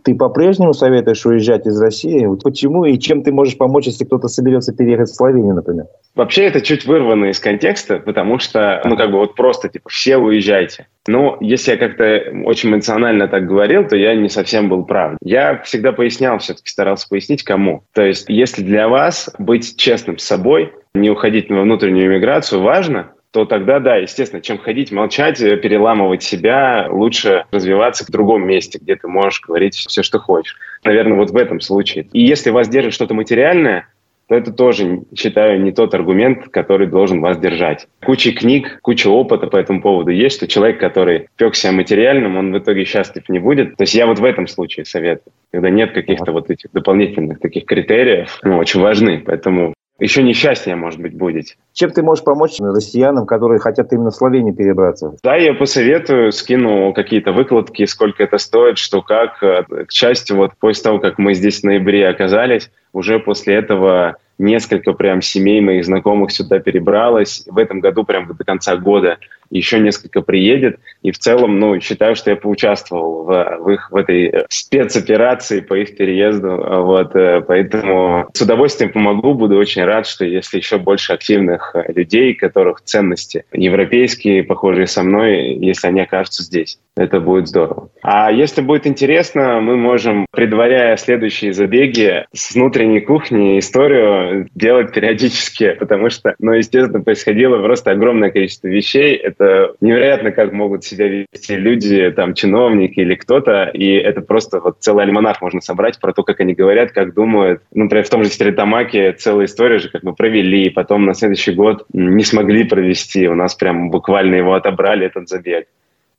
Ты 0.06 0.14
по-прежнему 0.14 0.72
советуешь 0.72 1.26
уезжать 1.26 1.66
из 1.66 1.82
России? 1.82 2.28
Почему 2.44 2.84
и 2.84 2.96
чем 2.96 3.24
ты 3.24 3.32
можешь 3.32 3.58
помочь, 3.58 3.86
если 3.86 4.04
кто-то 4.04 4.28
соберется 4.28 4.72
переехать 4.72 5.08
в 5.08 5.16
Словению, 5.16 5.56
например? 5.56 5.86
Вообще 6.14 6.44
это 6.44 6.60
чуть 6.60 6.86
вырвано 6.86 7.24
из 7.24 7.40
контекста, 7.40 7.98
потому 7.98 8.38
что, 8.38 8.80
ну, 8.84 8.96
как 8.96 9.10
бы 9.10 9.18
вот 9.18 9.34
просто, 9.34 9.68
типа, 9.68 9.88
все 9.88 10.16
уезжайте. 10.16 10.86
Но 11.08 11.38
если 11.40 11.72
я 11.72 11.76
как-то 11.76 12.22
очень 12.44 12.70
эмоционально 12.70 13.26
так 13.26 13.48
говорил, 13.48 13.84
то 13.88 13.96
я 13.96 14.14
не 14.14 14.28
совсем 14.28 14.68
был 14.68 14.84
прав. 14.84 15.16
Я 15.22 15.60
всегда 15.64 15.90
пояснял, 15.90 16.38
все-таки 16.38 16.70
старался 16.70 17.08
пояснить, 17.08 17.42
кому. 17.42 17.82
То 17.92 18.04
есть, 18.04 18.26
если 18.28 18.62
для 18.62 18.88
вас 18.88 19.28
быть 19.40 19.76
честным 19.76 20.18
с 20.18 20.24
собой, 20.24 20.72
не 20.94 21.10
уходить 21.10 21.50
на 21.50 21.62
внутреннюю 21.62 22.06
иммиграцию 22.06 22.62
важно, 22.62 23.10
то 23.36 23.44
тогда, 23.44 23.80
да, 23.80 23.96
естественно, 23.96 24.40
чем 24.40 24.56
ходить, 24.56 24.90
молчать, 24.90 25.42
э, 25.42 25.58
переламывать 25.58 26.22
себя, 26.22 26.88
лучше 26.90 27.44
развиваться 27.50 28.06
в 28.06 28.08
другом 28.08 28.46
месте, 28.46 28.78
где 28.80 28.96
ты 28.96 29.08
можешь 29.08 29.42
говорить 29.42 29.74
все, 29.74 30.02
что 30.02 30.18
хочешь. 30.18 30.56
Наверное, 30.84 31.18
вот 31.18 31.32
в 31.32 31.36
этом 31.36 31.60
случае. 31.60 32.08
И 32.14 32.24
если 32.24 32.48
вас 32.48 32.66
держит 32.66 32.94
что-то 32.94 33.12
материальное, 33.12 33.88
то 34.30 34.34
это 34.34 34.52
тоже, 34.52 35.02
считаю, 35.14 35.60
не 35.60 35.70
тот 35.70 35.92
аргумент, 35.92 36.48
который 36.48 36.86
должен 36.86 37.20
вас 37.20 37.36
держать. 37.36 37.88
Куча 38.02 38.32
книг, 38.32 38.78
куча 38.80 39.08
опыта 39.08 39.48
по 39.48 39.58
этому 39.58 39.82
поводу 39.82 40.12
есть, 40.12 40.36
что 40.36 40.48
человек, 40.48 40.80
который 40.80 41.28
пекся 41.36 41.72
материальным, 41.72 42.38
он 42.38 42.54
в 42.54 42.58
итоге 42.58 42.86
счастлив 42.86 43.28
не 43.28 43.38
будет. 43.38 43.76
То 43.76 43.82
есть 43.82 43.94
я 43.94 44.06
вот 44.06 44.18
в 44.18 44.24
этом 44.24 44.46
случае 44.46 44.86
советую, 44.86 45.34
когда 45.52 45.68
нет 45.68 45.92
каких-то 45.92 46.32
вот 46.32 46.48
этих 46.48 46.72
дополнительных 46.72 47.38
таких 47.38 47.66
критериев, 47.66 48.38
ну, 48.42 48.56
очень 48.56 48.80
важны. 48.80 49.22
Поэтому 49.26 49.74
еще 49.98 50.22
несчастнее, 50.22 50.76
может 50.76 51.00
быть, 51.00 51.16
будет. 51.16 51.56
Чем 51.72 51.90
ты 51.90 52.02
можешь 52.02 52.24
помочь 52.24 52.58
россиянам, 52.58 53.26
которые 53.26 53.60
хотят 53.60 53.92
именно 53.92 54.10
в 54.10 54.14
Словению 54.14 54.54
перебраться? 54.54 55.14
Да, 55.22 55.36
я 55.36 55.54
посоветую, 55.54 56.32
скину 56.32 56.92
какие-то 56.92 57.32
выкладки, 57.32 57.84
сколько 57.86 58.22
это 58.22 58.38
стоит, 58.38 58.78
что 58.78 59.02
как. 59.02 59.38
К 59.38 59.90
счастью, 59.90 60.36
вот 60.36 60.52
после 60.58 60.82
того, 60.82 60.98
как 60.98 61.18
мы 61.18 61.34
здесь 61.34 61.60
в 61.60 61.64
ноябре 61.64 62.08
оказались, 62.08 62.70
уже 62.92 63.18
после 63.18 63.54
этого 63.54 64.16
несколько 64.38 64.92
прям 64.92 65.22
семей 65.22 65.60
моих 65.60 65.84
знакомых 65.84 66.30
сюда 66.30 66.58
перебралось. 66.58 67.44
В 67.46 67.56
этом 67.56 67.80
году 67.80 68.04
прям 68.04 68.26
до 68.26 68.44
конца 68.44 68.76
года 68.76 69.18
еще 69.50 69.78
несколько 69.78 70.22
приедет. 70.22 70.78
И 71.02 71.10
в 71.10 71.18
целом, 71.18 71.58
ну, 71.58 71.80
считаю, 71.80 72.16
что 72.16 72.30
я 72.30 72.36
поучаствовал 72.36 73.24
в, 73.24 73.58
в 73.60 73.70
их 73.70 73.90
в 73.90 73.96
этой 73.96 74.44
спецоперации 74.48 75.60
по 75.60 75.74
их 75.74 75.96
переезду. 75.96 76.48
Вот, 76.48 77.14
э, 77.14 77.42
поэтому 77.46 78.28
с 78.32 78.40
удовольствием 78.40 78.92
помогу. 78.92 79.34
Буду 79.34 79.56
очень 79.56 79.84
рад, 79.84 80.06
что 80.06 80.24
если 80.24 80.58
еще 80.58 80.78
больше 80.78 81.12
активных 81.12 81.74
людей, 81.88 82.34
которых 82.34 82.82
ценности 82.82 83.44
европейские, 83.52 84.44
похожие 84.44 84.86
со 84.86 85.02
мной, 85.02 85.54
если 85.54 85.88
они 85.88 86.00
окажутся 86.00 86.42
здесь. 86.42 86.78
Это 86.96 87.20
будет 87.20 87.46
здорово. 87.46 87.90
А 88.02 88.32
если 88.32 88.62
будет 88.62 88.86
интересно, 88.86 89.60
мы 89.60 89.76
можем, 89.76 90.24
предваряя 90.32 90.96
следующие 90.96 91.52
забеги, 91.52 92.24
с 92.32 92.54
внутренней 92.54 93.00
кухни 93.00 93.58
историю 93.58 94.48
делать 94.54 94.94
периодически, 94.94 95.72
потому 95.78 96.08
что, 96.08 96.34
ну, 96.38 96.52
естественно, 96.52 97.02
происходило 97.02 97.62
просто 97.62 97.90
огромное 97.90 98.30
количество 98.30 98.68
вещей. 98.68 99.16
Это 99.38 99.74
невероятно, 99.80 100.32
как 100.32 100.52
могут 100.52 100.84
себя 100.84 101.08
вести 101.08 101.56
люди, 101.56 102.10
там, 102.10 102.34
чиновники 102.34 103.00
или 103.00 103.14
кто-то, 103.14 103.64
и 103.64 103.92
это 103.92 104.22
просто 104.22 104.60
вот 104.60 104.78
целый 104.80 105.04
альманах 105.04 105.42
можно 105.42 105.60
собрать 105.60 106.00
про 106.00 106.12
то, 106.12 106.22
как 106.22 106.40
они 106.40 106.54
говорят, 106.54 106.92
как 106.92 107.12
думают. 107.12 107.60
Ну, 107.74 107.84
например, 107.84 108.04
в 108.04 108.10
том 108.10 108.24
же 108.24 108.30
Стеретамаке 108.30 109.12
целая 109.12 109.46
история 109.46 109.78
же, 109.78 109.90
как 109.90 110.02
мы 110.02 110.14
провели, 110.14 110.70
потом 110.70 111.04
на 111.04 111.14
следующий 111.14 111.52
год 111.52 111.84
не 111.92 112.24
смогли 112.24 112.64
провести. 112.64 113.28
У 113.28 113.34
нас 113.34 113.54
прям 113.54 113.90
буквально 113.90 114.36
его 114.36 114.54
отобрали, 114.54 115.06
этот 115.06 115.28
забег 115.28 115.66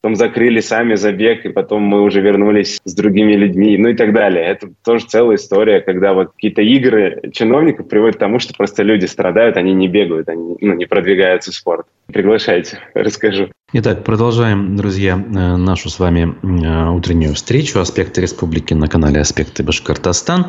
потом 0.01 0.15
закрыли 0.15 0.59
сами 0.59 0.95
забег, 0.95 1.45
и 1.45 1.49
потом 1.49 1.83
мы 1.83 2.01
уже 2.01 2.21
вернулись 2.21 2.79
с 2.83 2.93
другими 2.93 3.33
людьми, 3.33 3.77
ну 3.77 3.89
и 3.89 3.95
так 3.95 4.13
далее. 4.13 4.45
Это 4.45 4.69
тоже 4.83 5.05
целая 5.05 5.37
история, 5.37 5.81
когда 5.81 6.13
вот 6.13 6.31
какие-то 6.33 6.61
игры 6.61 7.21
чиновников 7.33 7.87
приводят 7.87 8.17
к 8.17 8.19
тому, 8.19 8.39
что 8.39 8.53
просто 8.53 8.83
люди 8.83 9.05
страдают, 9.05 9.57
они 9.57 9.73
не 9.73 9.87
бегают, 9.87 10.29
они 10.29 10.55
ну, 10.61 10.73
не 10.73 10.85
продвигаются 10.85 11.51
в 11.51 11.55
спорт. 11.55 11.87
Приглашайте, 12.07 12.79
расскажу. 12.93 13.49
Итак, 13.73 14.05
продолжаем, 14.05 14.77
друзья, 14.77 15.15
э, 15.15 15.57
нашу 15.57 15.89
с 15.89 15.99
вами 15.99 16.37
э, 16.41 16.89
утреннюю 16.89 17.35
встречу 17.35 17.81
«Аспекты 17.81 18.21
республики» 18.21 18.73
на 18.73 18.87
канале 18.87 19.19
«Аспекты 19.19 19.61
Башкортостан». 19.61 20.45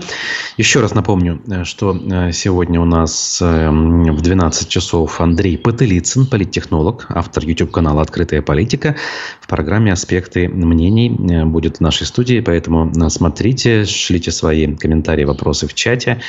Еще 0.56 0.78
раз 0.78 0.94
напомню, 0.94 1.42
э, 1.48 1.64
что 1.64 1.98
сегодня 2.30 2.80
у 2.80 2.84
нас 2.84 3.40
в 3.40 4.20
12 4.20 4.68
часов 4.68 5.20
Андрей 5.20 5.58
Потылицын, 5.58 6.26
политтехнолог, 6.26 7.06
автор 7.08 7.44
YouTube-канала 7.44 8.02
«Открытая 8.02 8.40
политика». 8.40 8.94
В 9.40 9.48
программе 9.48 9.92
«Аспекты 9.92 10.48
мнений» 10.48 11.10
будет 11.44 11.78
в 11.78 11.80
нашей 11.80 12.06
студии, 12.06 12.38
поэтому 12.38 12.92
смотрите, 13.10 13.84
шлите 13.84 14.30
свои 14.30 14.76
комментарии, 14.76 15.24
вопросы 15.24 15.66
в 15.66 15.74
чате. 15.74 16.20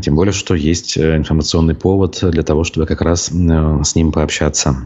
Тем 0.00 0.14
более, 0.14 0.32
что 0.32 0.54
есть 0.54 0.96
информационный 0.96 1.74
повод 1.74 2.20
для 2.22 2.44
того, 2.44 2.62
чтобы 2.62 2.86
как 2.86 3.00
раз 3.00 3.32
с 3.32 3.94
ним 3.96 4.12
пообщаться 4.12 4.76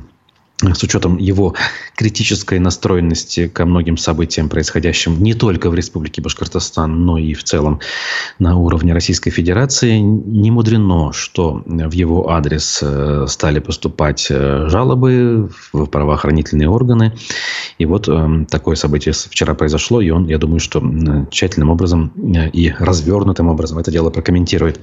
с 0.73 0.83
учетом 0.83 1.19
его 1.19 1.55
критической 1.97 2.59
настроенности 2.59 3.49
ко 3.49 3.67
многим 3.67 3.97
событиям, 3.97 4.49
происходящим 4.49 5.23
не 5.23 5.35
только 5.35 5.69
в 5.71 5.75
Республике 5.75 6.23
Башкортостан, 6.23 7.05
но 7.05 7.19
и 7.19 7.35
в 7.35 7.45
целом 7.45 7.81
на 8.39 8.57
уровне 8.57 8.95
Российской 8.95 9.31
Федерации, 9.31 9.99
не 9.99 10.51
мудрено, 10.51 11.13
что 11.13 11.63
в 11.67 11.93
его 11.93 12.31
адрес 12.31 12.81
э, 12.83 13.27
стали 13.29 13.59
поступать 13.59 14.29
э, 14.31 14.69
жалобы 14.69 15.51
в 15.73 15.87
правоохранительные 15.87 16.69
органы. 16.69 17.13
И 17.79 17.87
вот 17.87 18.09
э, 18.09 18.47
такое 18.49 18.77
событие 18.77 19.13
вчера 19.13 19.55
произошло, 19.55 20.01
и 20.01 20.11
он, 20.11 20.27
я 20.27 20.39
думаю, 20.39 20.61
что 20.61 20.83
тщательным 21.31 21.71
образом 21.71 22.13
и 22.53 22.73
развернутым 22.79 23.49
образом 23.49 23.79
это 23.79 23.91
дело 23.91 24.11
прокомментирует. 24.11 24.81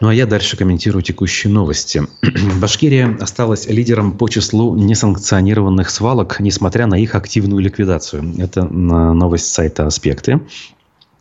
Ну 0.00 0.08
а 0.08 0.14
я 0.14 0.26
дальше 0.26 0.56
комментирую 0.56 1.02
текущие 1.02 1.52
новости. 1.52 2.02
Башкирия 2.60 3.16
осталась 3.18 3.66
лидером 3.66 4.12
по 4.12 4.28
числу 4.28 4.76
несанкционированных 4.76 5.88
свалок, 5.88 6.38
несмотря 6.40 6.86
на 6.86 6.96
их 6.96 7.14
активную 7.14 7.60
ликвидацию. 7.60 8.34
Это 8.38 8.64
новость 8.64 9.52
сайта 9.52 9.86
«Аспекты». 9.86 10.40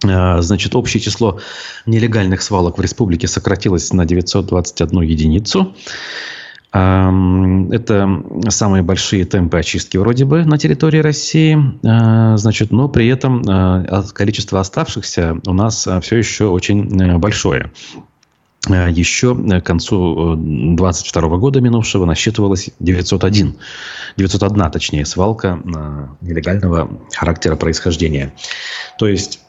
А, 0.05 0.41
значит, 0.41 0.75
общее 0.75 1.01
число 1.01 1.39
нелегальных 1.85 2.41
свалок 2.41 2.77
в 2.77 2.81
республике 2.81 3.27
сократилось 3.27 3.93
на 3.93 4.05
921 4.05 5.01
единицу. 5.01 5.73
Это 6.71 8.23
самые 8.49 8.83
большие 8.83 9.23
темпы 9.23 9.57
очистки 9.57 9.95
вроде 9.95 10.25
бы 10.25 10.43
на 10.43 10.57
территории 10.57 10.97
России. 10.97 11.57
А, 11.85 12.35
значит, 12.35 12.71
но 12.71 12.89
при 12.89 13.07
этом 13.07 13.41
а, 13.47 14.03
количество 14.13 14.59
оставшихся 14.59 15.39
у 15.47 15.53
нас 15.53 15.87
все 16.01 16.17
еще 16.17 16.47
очень 16.47 17.01
э, 17.01 17.17
большое. 17.17 17.71
Э, 18.69 18.89
еще 18.89 19.35
к 19.35 19.61
концу 19.61 20.35
22 20.37 21.21
э, 21.21 21.37
года 21.37 21.61
минувшего 21.61 22.05
насчитывалось 22.05 22.69
901, 22.79 23.57
901 24.17 24.71
точнее, 24.71 25.05
свалка 25.05 25.59
нелегального 26.21 26.89
характера 27.13 27.55
происхождения. 27.55 28.33
То 28.97 29.07
есть 29.07 29.39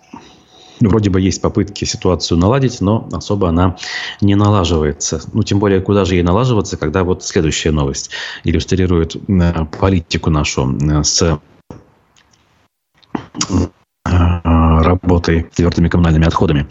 Вроде 0.79 1.09
бы 1.09 1.23
есть 1.23 1.41
попытки 1.41 1.87
ситуацию 1.87 2.37
наладить, 2.37 2.83
но 2.83 3.09
особо 3.11 3.49
она 3.49 3.77
не 4.21 4.35
налаживается. 4.35 5.23
Ну, 5.33 5.43
тем 5.43 5.59
более, 5.59 5.81
куда 5.81 6.05
же 6.05 6.17
ей 6.17 6.23
налаживаться, 6.23 6.77
когда 6.77 7.03
вот 7.03 7.25
следующая 7.25 7.71
новость 7.71 8.11
иллюстрирует 8.45 9.17
э, 9.17 9.65
политику 9.79 10.29
нашу 10.29 10.79
с 11.03 11.41
работой 14.83 15.47
с 15.53 15.57
твердыми 15.57 15.89
коммунальными 15.89 16.27
отходами. 16.27 16.67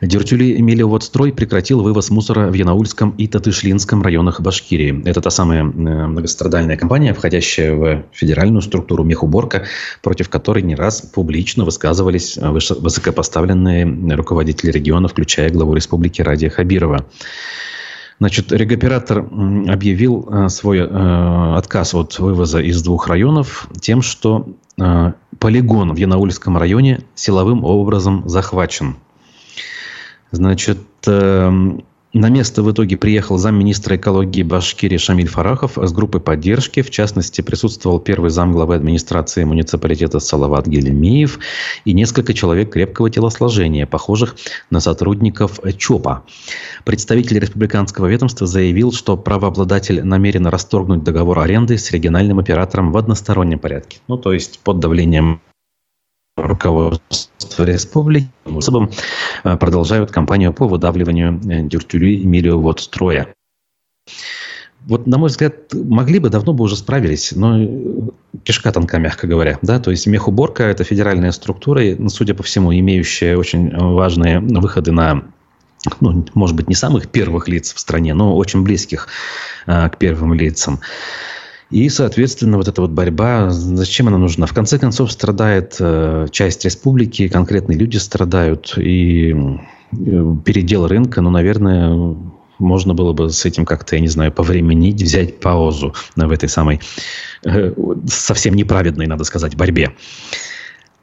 Дюртюли 0.00 0.60
Мелиоводстрой 0.60 1.32
прекратил 1.32 1.82
вывоз 1.82 2.10
мусора 2.10 2.48
в 2.48 2.54
Янаульском 2.54 3.10
и 3.10 3.26
Татышлинском 3.26 4.02
районах 4.02 4.40
Башкирии. 4.40 5.02
Это 5.04 5.20
та 5.20 5.30
самая 5.30 5.64
многострадальная 5.64 6.76
компания, 6.76 7.14
входящая 7.14 7.74
в 7.74 8.02
федеральную 8.12 8.62
структуру 8.62 9.04
мехуборка, 9.04 9.64
против 10.02 10.28
которой 10.28 10.62
не 10.62 10.74
раз 10.74 11.02
публично 11.02 11.64
высказывались 11.64 12.36
высокопоставленные 12.36 14.14
руководители 14.14 14.70
региона, 14.70 15.08
включая 15.08 15.50
главу 15.50 15.74
республики 15.74 16.22
Радия 16.22 16.50
Хабирова. 16.50 17.06
Значит, 18.22 18.52
регоператор 18.52 19.18
объявил 19.18 20.28
э, 20.30 20.48
свой 20.48 20.78
э, 20.78 21.54
отказ 21.56 21.92
от 21.92 22.20
вывоза 22.20 22.60
из 22.60 22.80
двух 22.80 23.08
районов 23.08 23.66
тем, 23.80 24.00
что 24.00 24.46
э, 24.46 24.52
полигон 25.38 25.92
в 25.92 25.96
Янаульском 25.96 26.56
районе 26.56 27.04
силовым 27.14 27.64
образом 27.64 28.28
захвачен. 28.28 28.96
Значит, 30.30 30.80
эм, 31.06 31.84
на 32.12 32.28
место 32.28 32.62
в 32.62 32.70
итоге 32.70 32.96
приехал 32.96 33.38
замминистра 33.38 33.96
экологии 33.96 34.42
Башкирии 34.42 34.98
Шамиль 34.98 35.28
Фарахов 35.28 35.78
с 35.78 35.92
группой 35.92 36.20
поддержки. 36.20 36.82
В 36.82 36.90
частности, 36.90 37.40
присутствовал 37.40 38.00
первый 38.00 38.30
замглавы 38.30 38.74
администрации 38.74 39.44
муниципалитета 39.44 40.20
Салават 40.20 40.66
Гелемиев 40.66 41.38
и 41.84 41.92
несколько 41.92 42.34
человек 42.34 42.72
крепкого 42.72 43.08
телосложения, 43.10 43.86
похожих 43.86 44.36
на 44.70 44.80
сотрудников 44.80 45.60
ЧОПа. 45.78 46.24
Представитель 46.84 47.38
республиканского 47.38 48.06
ведомства 48.06 48.46
заявил, 48.46 48.92
что 48.92 49.16
правообладатель 49.16 50.04
намерен 50.04 50.46
расторгнуть 50.46 51.04
договор 51.04 51.38
аренды 51.38 51.78
с 51.78 51.90
региональным 51.90 52.38
оператором 52.38 52.92
в 52.92 52.96
одностороннем 52.98 53.58
порядке. 53.58 53.98
Ну, 54.08 54.18
то 54.18 54.32
есть 54.32 54.60
под 54.60 54.80
давлением 54.80 55.40
руководство 56.36 57.64
республики 57.64 58.28
способом 58.46 58.90
э, 59.44 59.56
продолжают 59.56 60.10
кампанию 60.10 60.52
по 60.52 60.66
выдавливанию 60.66 61.40
э, 61.44 61.62
дюртюли 61.62 62.24
Милиоводстроя. 62.24 63.34
Вот, 64.86 65.06
на 65.06 65.18
мой 65.18 65.28
взгляд, 65.28 65.72
могли 65.72 66.18
бы, 66.18 66.28
давно 66.28 66.54
бы 66.54 66.64
уже 66.64 66.76
справились, 66.76 67.32
но 67.32 67.62
э, 67.62 67.68
кишка 68.44 68.72
тонка, 68.72 68.98
мягко 68.98 69.26
говоря. 69.26 69.58
Да? 69.62 69.78
То 69.78 69.90
есть 69.90 70.06
мехуборка– 70.06 70.62
это 70.64 70.84
федеральная 70.84 71.32
структура, 71.32 71.82
судя 72.08 72.34
по 72.34 72.42
всему, 72.42 72.74
имеющая 72.74 73.36
очень 73.36 73.70
важные 73.76 74.40
выходы 74.40 74.92
на 74.92 75.22
ну, 76.00 76.24
может 76.34 76.54
быть, 76.54 76.68
не 76.68 76.76
самых 76.76 77.08
первых 77.08 77.48
лиц 77.48 77.74
в 77.74 77.80
стране, 77.80 78.14
но 78.14 78.36
очень 78.36 78.62
близких 78.62 79.08
э, 79.66 79.88
к 79.88 79.98
первым 79.98 80.32
лицам. 80.32 80.80
И, 81.72 81.88
соответственно, 81.88 82.58
вот 82.58 82.68
эта 82.68 82.82
вот 82.82 82.90
борьба, 82.90 83.48
зачем 83.48 84.08
она 84.08 84.18
нужна? 84.18 84.44
В 84.44 84.52
конце 84.52 84.78
концов, 84.78 85.10
страдает 85.10 85.76
э, 85.80 86.26
часть 86.30 86.66
республики, 86.66 87.28
конкретные 87.28 87.78
люди 87.78 87.96
страдают. 87.96 88.74
И 88.76 89.32
э, 89.32 90.36
передел 90.44 90.86
рынка, 90.86 91.22
ну, 91.22 91.30
наверное, 91.30 92.14
можно 92.58 92.92
было 92.92 93.14
бы 93.14 93.30
с 93.30 93.46
этим 93.46 93.64
как-то, 93.64 93.96
я 93.96 94.02
не 94.02 94.08
знаю, 94.08 94.32
повременить, 94.32 95.02
взять 95.02 95.40
паузу 95.40 95.94
в 96.14 96.30
этой 96.30 96.50
самой 96.50 96.80
э, 97.46 97.72
совсем 98.06 98.52
неправедной, 98.52 99.06
надо 99.06 99.24
сказать, 99.24 99.56
борьбе. 99.56 99.92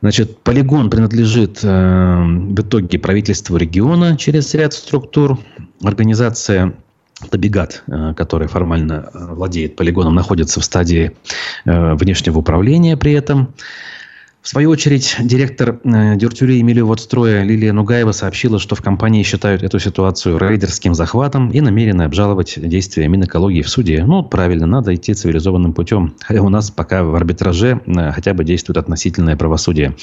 Значит, 0.01 0.37
полигон 0.43 0.91
принадлежит 0.91 1.61
э, 1.63 2.23
в 2.23 2.61
итоге 2.61 2.99
правительству 2.99 3.57
региона 3.57 4.15
через 4.17 4.53
ряд 4.53 4.73
структур. 4.73 5.39
Организация 5.81 6.75
Табигат, 7.29 7.83
э, 7.87 8.13
который 8.15 8.47
формально 8.47 9.09
э, 9.13 9.33
владеет 9.33 9.75
полигоном, 9.75 10.15
находится 10.15 10.59
в 10.59 10.65
стадии 10.65 11.15
э, 11.65 11.93
внешнего 11.95 12.39
управления 12.39 12.95
при 12.95 13.13
этом. 13.13 13.53
В 14.41 14.47
свою 14.47 14.69
очередь, 14.69 15.17
директор 15.19 15.81
э, 15.83 16.15
Дюртюли 16.15 16.61
Милиоводстроя 16.61 17.43
Лилия 17.43 17.73
Нугаева 17.73 18.13
сообщила, 18.13 18.57
что 18.57 18.73
в 18.73 18.81
компании 18.81 19.21
считают 19.23 19.63
эту 19.63 19.79
ситуацию 19.79 20.37
рейдерским 20.37 20.95
захватом 20.95 21.51
и 21.51 21.59
намерены 21.59 22.03
обжаловать 22.03 22.53
действия 22.57 23.09
Минэкологии 23.09 23.61
в 23.61 23.69
суде. 23.69 24.01
Ну, 24.05 24.23
правильно, 24.23 24.65
надо 24.65 24.95
идти 24.95 25.13
цивилизованным 25.13 25.73
путем. 25.73 26.15
Хотя 26.21 26.41
у 26.41 26.47
нас 26.47 26.71
пока 26.71 27.03
в 27.03 27.13
арбитраже 27.15 27.81
э, 27.85 28.11
хотя 28.13 28.33
бы 28.33 28.45
действует 28.45 28.77
относительное 28.77 29.35
правосудие. 29.35 29.97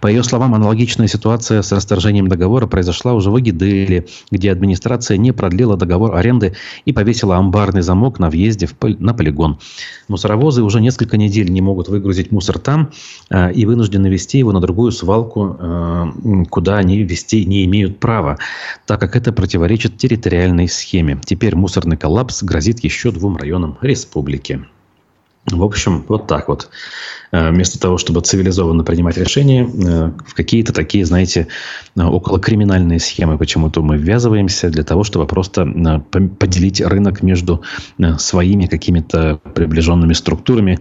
По 0.00 0.06
ее 0.06 0.22
словам, 0.22 0.54
аналогичная 0.54 1.08
ситуация 1.08 1.60
с 1.60 1.72
расторжением 1.72 2.28
договора 2.28 2.68
произошла 2.68 3.14
уже 3.14 3.30
в 3.30 3.34
Агиделе, 3.34 4.06
где 4.30 4.52
администрация 4.52 5.16
не 5.16 5.32
продлила 5.32 5.76
договор 5.76 6.14
аренды 6.14 6.54
и 6.84 6.92
повесила 6.92 7.36
амбарный 7.36 7.82
замок 7.82 8.20
на 8.20 8.30
въезде 8.30 8.66
в 8.66 8.76
на 9.00 9.12
полигон. 9.12 9.58
Мусоровозы 10.06 10.62
уже 10.62 10.80
несколько 10.80 11.16
недель 11.16 11.50
не 11.50 11.60
могут 11.60 11.88
выгрузить 11.88 12.30
мусор 12.30 12.60
там, 12.60 12.92
э, 13.28 13.55
и 13.56 13.64
вынуждены 13.64 14.08
вести 14.08 14.38
его 14.38 14.52
на 14.52 14.60
другую 14.60 14.92
свалку, 14.92 15.56
э, 15.58 16.44
куда 16.50 16.76
они 16.76 17.02
вести 17.02 17.44
не 17.46 17.64
имеют 17.64 17.98
права, 17.98 18.38
так 18.86 19.00
как 19.00 19.16
это 19.16 19.32
противоречит 19.32 19.96
территориальной 19.96 20.68
схеме. 20.68 21.18
Теперь 21.24 21.56
мусорный 21.56 21.96
коллапс 21.96 22.42
грозит 22.42 22.84
еще 22.84 23.10
двум 23.10 23.36
районам 23.36 23.78
республики. 23.80 24.60
В 25.50 25.62
общем, 25.62 26.04
вот 26.08 26.26
так 26.26 26.48
вот. 26.48 26.68
Э, 27.30 27.50
вместо 27.50 27.78
того, 27.78 27.98
чтобы 27.98 28.20
цивилизованно 28.20 28.82
принимать 28.82 29.16
решения, 29.16 29.64
э, 29.64 30.10
в 30.26 30.34
какие-то 30.34 30.72
такие, 30.72 31.04
знаете, 31.04 31.48
э, 31.96 32.02
около 32.02 32.40
криминальные 32.40 32.98
схемы 32.98 33.38
почему-то 33.38 33.82
мы 33.82 33.96
ввязываемся 33.96 34.70
для 34.70 34.82
того, 34.84 35.04
чтобы 35.04 35.26
просто 35.26 35.66
поделить 36.38 36.80
рынок 36.80 37.22
между 37.22 37.62
своими 38.18 38.66
какими-то 38.66 39.40
приближенными 39.54 40.12
структурами, 40.12 40.78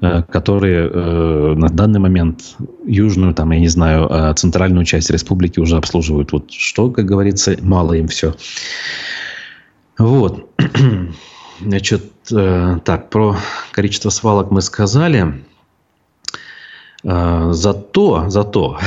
которые 0.00 1.54
на 1.54 1.68
данный 1.68 2.00
момент 2.00 2.56
южную, 2.86 3.34
там, 3.34 3.50
я 3.52 3.60
не 3.60 3.68
знаю, 3.68 4.34
центральную 4.34 4.84
часть 4.84 5.10
республики 5.10 5.60
уже 5.60 5.76
обслуживают. 5.76 6.32
Вот 6.32 6.50
что, 6.50 6.90
как 6.90 7.04
говорится, 7.04 7.56
мало 7.60 7.94
им 7.94 8.08
все. 8.08 8.34
Вот. 9.98 10.50
Значит, 11.60 12.13
так, 12.28 13.10
про 13.10 13.36
количество 13.72 14.10
свалок 14.10 14.50
мы 14.50 14.62
сказали. 14.62 15.44
Э, 17.04 17.48
зато, 17.52 18.24
зато 18.28 18.78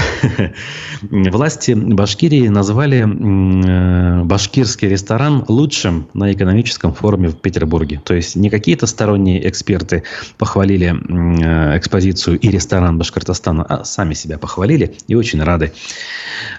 власти 1.31 1.73
Башкирии 1.73 2.47
назвали 2.47 3.05
э, 3.05 4.23
башкирский 4.23 4.89
ресторан 4.89 5.45
лучшим 5.47 6.07
на 6.13 6.33
экономическом 6.33 6.93
форуме 6.93 7.29
в 7.29 7.35
Петербурге. 7.35 8.01
То 8.03 8.15
есть 8.15 8.35
не 8.35 8.49
какие-то 8.49 8.87
сторонние 8.87 9.47
эксперты 9.47 10.03
похвалили 10.37 10.87
э, 10.87 11.77
экспозицию 11.77 12.39
и 12.39 12.49
ресторан 12.49 12.97
Башкортостана, 12.97 13.63
а 13.63 13.83
сами 13.83 14.15
себя 14.15 14.39
похвалили 14.39 14.95
и 15.07 15.13
очень 15.13 15.43
рады. 15.43 15.71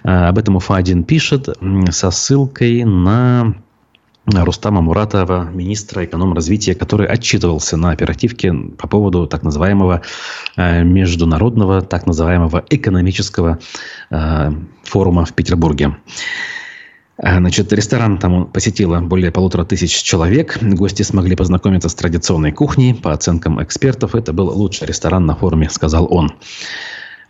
Э, 0.04 0.28
об 0.28 0.38
этом 0.38 0.56
Уфа-1 0.56 1.02
пишет 1.02 1.48
со 1.90 2.10
ссылкой 2.12 2.84
на 2.84 3.54
Рустама 4.34 4.82
Муратова, 4.82 5.48
министра 5.52 6.04
эконом-развития, 6.04 6.74
который 6.74 7.06
отчитывался 7.06 7.76
на 7.76 7.92
оперативке 7.92 8.52
по 8.52 8.86
поводу 8.86 9.26
так 9.26 9.42
называемого 9.42 10.02
э, 10.56 10.84
международного, 10.84 11.80
так 11.82 12.06
называемого 12.06 12.64
экономического 12.68 13.58
э, 14.10 14.52
форума 14.84 15.24
в 15.24 15.32
Петербурге. 15.32 15.96
Э, 17.16 17.38
значит, 17.38 17.72
ресторан 17.72 18.18
там 18.18 18.46
посетило 18.46 19.00
более 19.00 19.32
полутора 19.32 19.64
тысяч 19.64 20.02
человек. 20.02 20.58
Гости 20.62 21.02
смогли 21.02 21.34
познакомиться 21.34 21.88
с 21.88 21.94
традиционной 21.94 22.52
кухней. 22.52 22.94
По 22.94 23.12
оценкам 23.12 23.62
экспертов, 23.62 24.14
это 24.14 24.32
был 24.32 24.50
лучший 24.50 24.86
ресторан 24.86 25.24
на 25.24 25.34
форуме, 25.34 25.70
сказал 25.70 26.06
он. 26.10 26.32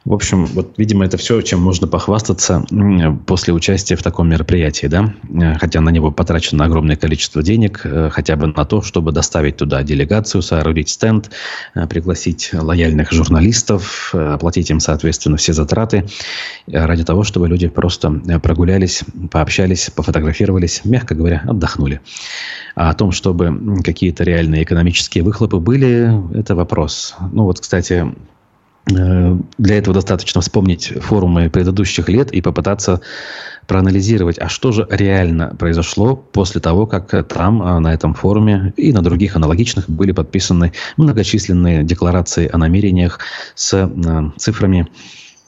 В 0.05 0.15
общем, 0.15 0.47
вот, 0.47 0.75
видимо, 0.79 1.05
это 1.05 1.17
все, 1.17 1.41
чем 1.43 1.61
можно 1.61 1.87
похвастаться 1.87 2.65
после 3.27 3.53
участия 3.53 3.97
в 3.97 4.03
таком 4.03 4.29
мероприятии, 4.29 4.87
да, 4.87 5.13
э, 5.29 5.55
хотя 5.59 5.81
на 5.81 5.91
него 5.91 6.11
потрачено 6.11 6.65
огромное 6.65 6.97
количество 6.97 7.43
денег, 7.43 7.83
э, 7.85 8.09
хотя 8.11 8.37
бы 8.37 8.47
на 8.47 8.65
то, 8.65 8.81
чтобы 8.81 9.13
доставить 9.13 9.57
туда 9.57 9.83
делегацию, 9.83 10.41
соорудить 10.41 10.89
стенд, 10.89 11.31
э, 11.75 11.87
пригласить 11.87 12.51
лояльных 12.53 13.13
журналистов, 13.13 14.15
оплатить 14.15 14.71
им, 14.71 14.81
соответственно, 14.81 15.37
все 15.37 15.53
затраты, 15.53 16.07
ради 16.67 17.05
того, 17.05 17.25
чтобы 17.25 17.49
люди 17.49 17.69
просто 17.69 18.11
прогулялись, 18.43 19.03
пообщались, 19.31 19.91
пофотографировались, 19.91 20.83
мягко 20.85 21.15
говоря, 21.15 21.43
отдохнули. 21.47 22.01
А 22.75 22.91
о 22.91 22.95
том, 22.95 23.13
чтобы 23.13 23.83
какие-то 23.83 24.25
реальные 24.25 24.63
экономические 24.63 25.25
выхлопы 25.25 25.59
были, 25.59 26.39
это 26.39 26.55
вопрос. 26.55 27.17
Ну 27.33 27.45
вот, 27.45 27.61
кстати, 27.61 28.07
для 28.89 29.77
этого 29.77 29.95
достаточно 29.95 30.41
вспомнить 30.41 30.93
форумы 31.01 31.51
предыдущих 31.51 32.09
лет 32.09 32.33
и 32.33 32.41
попытаться 32.41 33.01
проанализировать, 33.67 34.39
а 34.39 34.49
что 34.49 34.73
же 34.73 34.87
реально 34.91 35.55
произошло 35.59 36.17
после 36.17 36.61
того, 36.61 36.87
как 36.87 37.29
там, 37.29 37.63
э, 37.63 37.79
на 37.81 37.93
этом 37.93 38.15
форуме 38.15 38.73
и 38.79 38.95
на 38.95 39.03
других 39.03 39.37
аналогичных 39.37 39.91
были 39.91 40.13
подписаны 40.13 40.73
многочисленные 40.97 41.85
декларации 41.85 42.49
о 42.51 42.57
намерениях 42.57 43.21
с 43.55 43.75
э, 43.75 44.31
цифрами, 44.39 44.89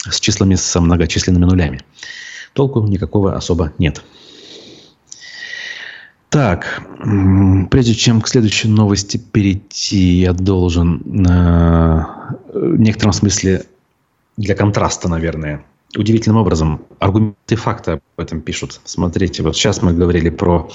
с 0.06 0.20
числами 0.20 0.54
с 0.54 0.78
многочисленными 0.78 1.46
нулями. 1.46 1.80
Толку 2.52 2.82
никакого 2.82 3.34
особо 3.34 3.72
нет. 3.78 4.02
Так, 6.30 6.82
прежде 7.70 7.92
чем 7.92 8.20
к 8.20 8.28
следующей 8.28 8.68
новости 8.68 9.16
перейти, 9.16 10.20
я 10.20 10.32
должен 10.32 11.26
э, 11.26 12.04
в 12.54 12.78
некотором 12.78 13.12
смысле 13.12 13.64
для 14.36 14.54
контраста, 14.54 15.08
наверное, 15.08 15.64
удивительным 15.96 16.40
образом 16.40 16.82
аргументы 17.00 17.56
факта 17.56 17.94
об 17.94 18.00
этом 18.16 18.42
пишут. 18.42 18.80
Смотрите, 18.84 19.42
вот 19.42 19.56
сейчас 19.56 19.82
мы 19.82 19.92
говорили 19.92 20.30
про 20.30 20.70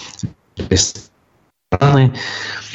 рестораны, 0.57 2.13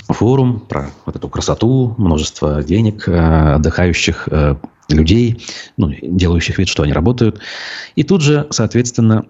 форум, 0.09 0.61
про 0.61 0.91
вот 1.05 1.17
эту 1.17 1.29
красоту, 1.29 1.95
множество 1.99 2.63
денег, 2.63 3.07
э, 3.07 3.55
отдыхающих 3.57 4.27
э, 4.31 4.57
людей, 4.89 5.47
ну, 5.77 5.93
делающих 6.01 6.59
вид, 6.59 6.69
что 6.69 6.83
они 6.83 6.95
работают. 6.95 7.41
И 7.95 8.05
тут 8.05 8.23
же, 8.23 8.47
соответственно, 8.51 9.27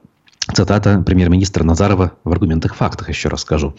Цитата 0.53 1.03
премьер-министра 1.07 1.65
Назарова 1.65 2.13
в 2.25 2.33
аргументах 2.33 2.75
фактах, 2.75 3.09
еще 3.09 3.29
раз 3.29 3.43
скажу. 3.43 3.75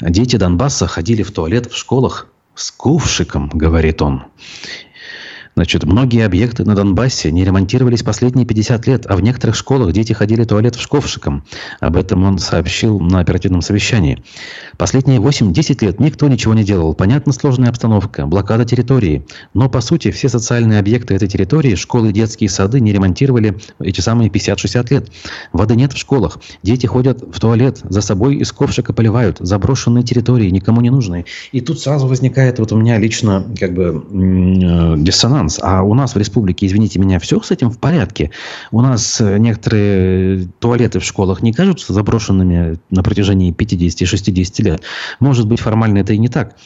«Дети 0.00 0.36
Донбасса 0.36 0.86
ходили 0.86 1.22
в 1.22 1.30
туалет 1.30 1.70
в 1.70 1.76
школах 1.76 2.26
с 2.54 2.70
кувшиком», 2.70 3.50
говорит 3.52 4.02
он. 4.02 4.24
Значит, 5.58 5.84
многие 5.84 6.22
объекты 6.26 6.66
на 6.66 6.74
Донбассе 6.74 7.32
не 7.32 7.42
ремонтировались 7.42 8.02
последние 8.02 8.44
50 8.44 8.86
лет, 8.86 9.06
а 9.08 9.16
в 9.16 9.22
некоторых 9.22 9.56
школах 9.56 9.90
дети 9.94 10.12
ходили 10.12 10.42
в 10.42 10.46
туалет 10.46 10.76
в 10.76 10.82
шковшиком. 10.82 11.44
Об 11.80 11.96
этом 11.96 12.24
он 12.24 12.36
сообщил 12.36 13.00
на 13.00 13.20
оперативном 13.20 13.62
совещании. 13.62 14.22
Последние 14.76 15.18
8-10 15.18 15.82
лет 15.82 15.98
никто 15.98 16.28
ничего 16.28 16.52
не 16.52 16.62
делал. 16.62 16.92
Понятно, 16.92 17.32
сложная 17.32 17.70
обстановка, 17.70 18.26
блокада 18.26 18.66
территории. 18.66 19.24
Но, 19.54 19.70
по 19.70 19.80
сути, 19.80 20.10
все 20.10 20.28
социальные 20.28 20.78
объекты 20.78 21.14
этой 21.14 21.26
территории, 21.26 21.74
школы, 21.74 22.12
детские 22.12 22.50
сады 22.50 22.78
не 22.80 22.92
ремонтировали 22.92 23.56
эти 23.80 24.02
самые 24.02 24.28
50-60 24.28 24.86
лет. 24.90 25.10
Воды 25.54 25.74
нет 25.74 25.94
в 25.94 25.96
школах. 25.96 26.38
Дети 26.62 26.84
ходят 26.84 27.22
в 27.22 27.40
туалет, 27.40 27.80
за 27.82 28.02
собой 28.02 28.36
из 28.36 28.52
ковшика 28.52 28.92
поливают. 28.92 29.38
Заброшенные 29.40 30.04
территории, 30.04 30.50
никому 30.50 30.82
не 30.82 30.90
нужные. 30.90 31.24
И 31.52 31.62
тут 31.62 31.80
сразу 31.80 32.06
возникает 32.06 32.58
вот 32.58 32.72
у 32.72 32.76
меня 32.76 32.98
лично 32.98 33.46
как 33.58 33.72
бы 33.72 34.04
э, 34.06 34.96
диссонанс 34.98 35.45
нюанс. 35.46 35.58
А 35.62 35.82
у 35.82 35.94
нас 35.94 36.14
в 36.14 36.18
республике, 36.18 36.66
извините 36.66 36.98
меня, 36.98 37.18
все 37.18 37.40
с 37.40 37.50
этим 37.50 37.70
в 37.70 37.78
порядке. 37.78 38.30
У 38.70 38.80
нас 38.80 39.20
э, 39.20 39.38
некоторые 39.38 40.48
туалеты 40.58 41.00
в 41.00 41.04
школах 41.04 41.42
не 41.42 41.52
кажутся 41.52 41.92
заброшенными 41.92 42.78
на 42.90 43.02
протяжении 43.02 43.52
50-60 43.52 44.62
лет. 44.62 44.82
Может 45.20 45.46
быть, 45.46 45.60
формально 45.60 45.98
это 45.98 46.12
и 46.12 46.18
не 46.18 46.28
так. 46.28 46.56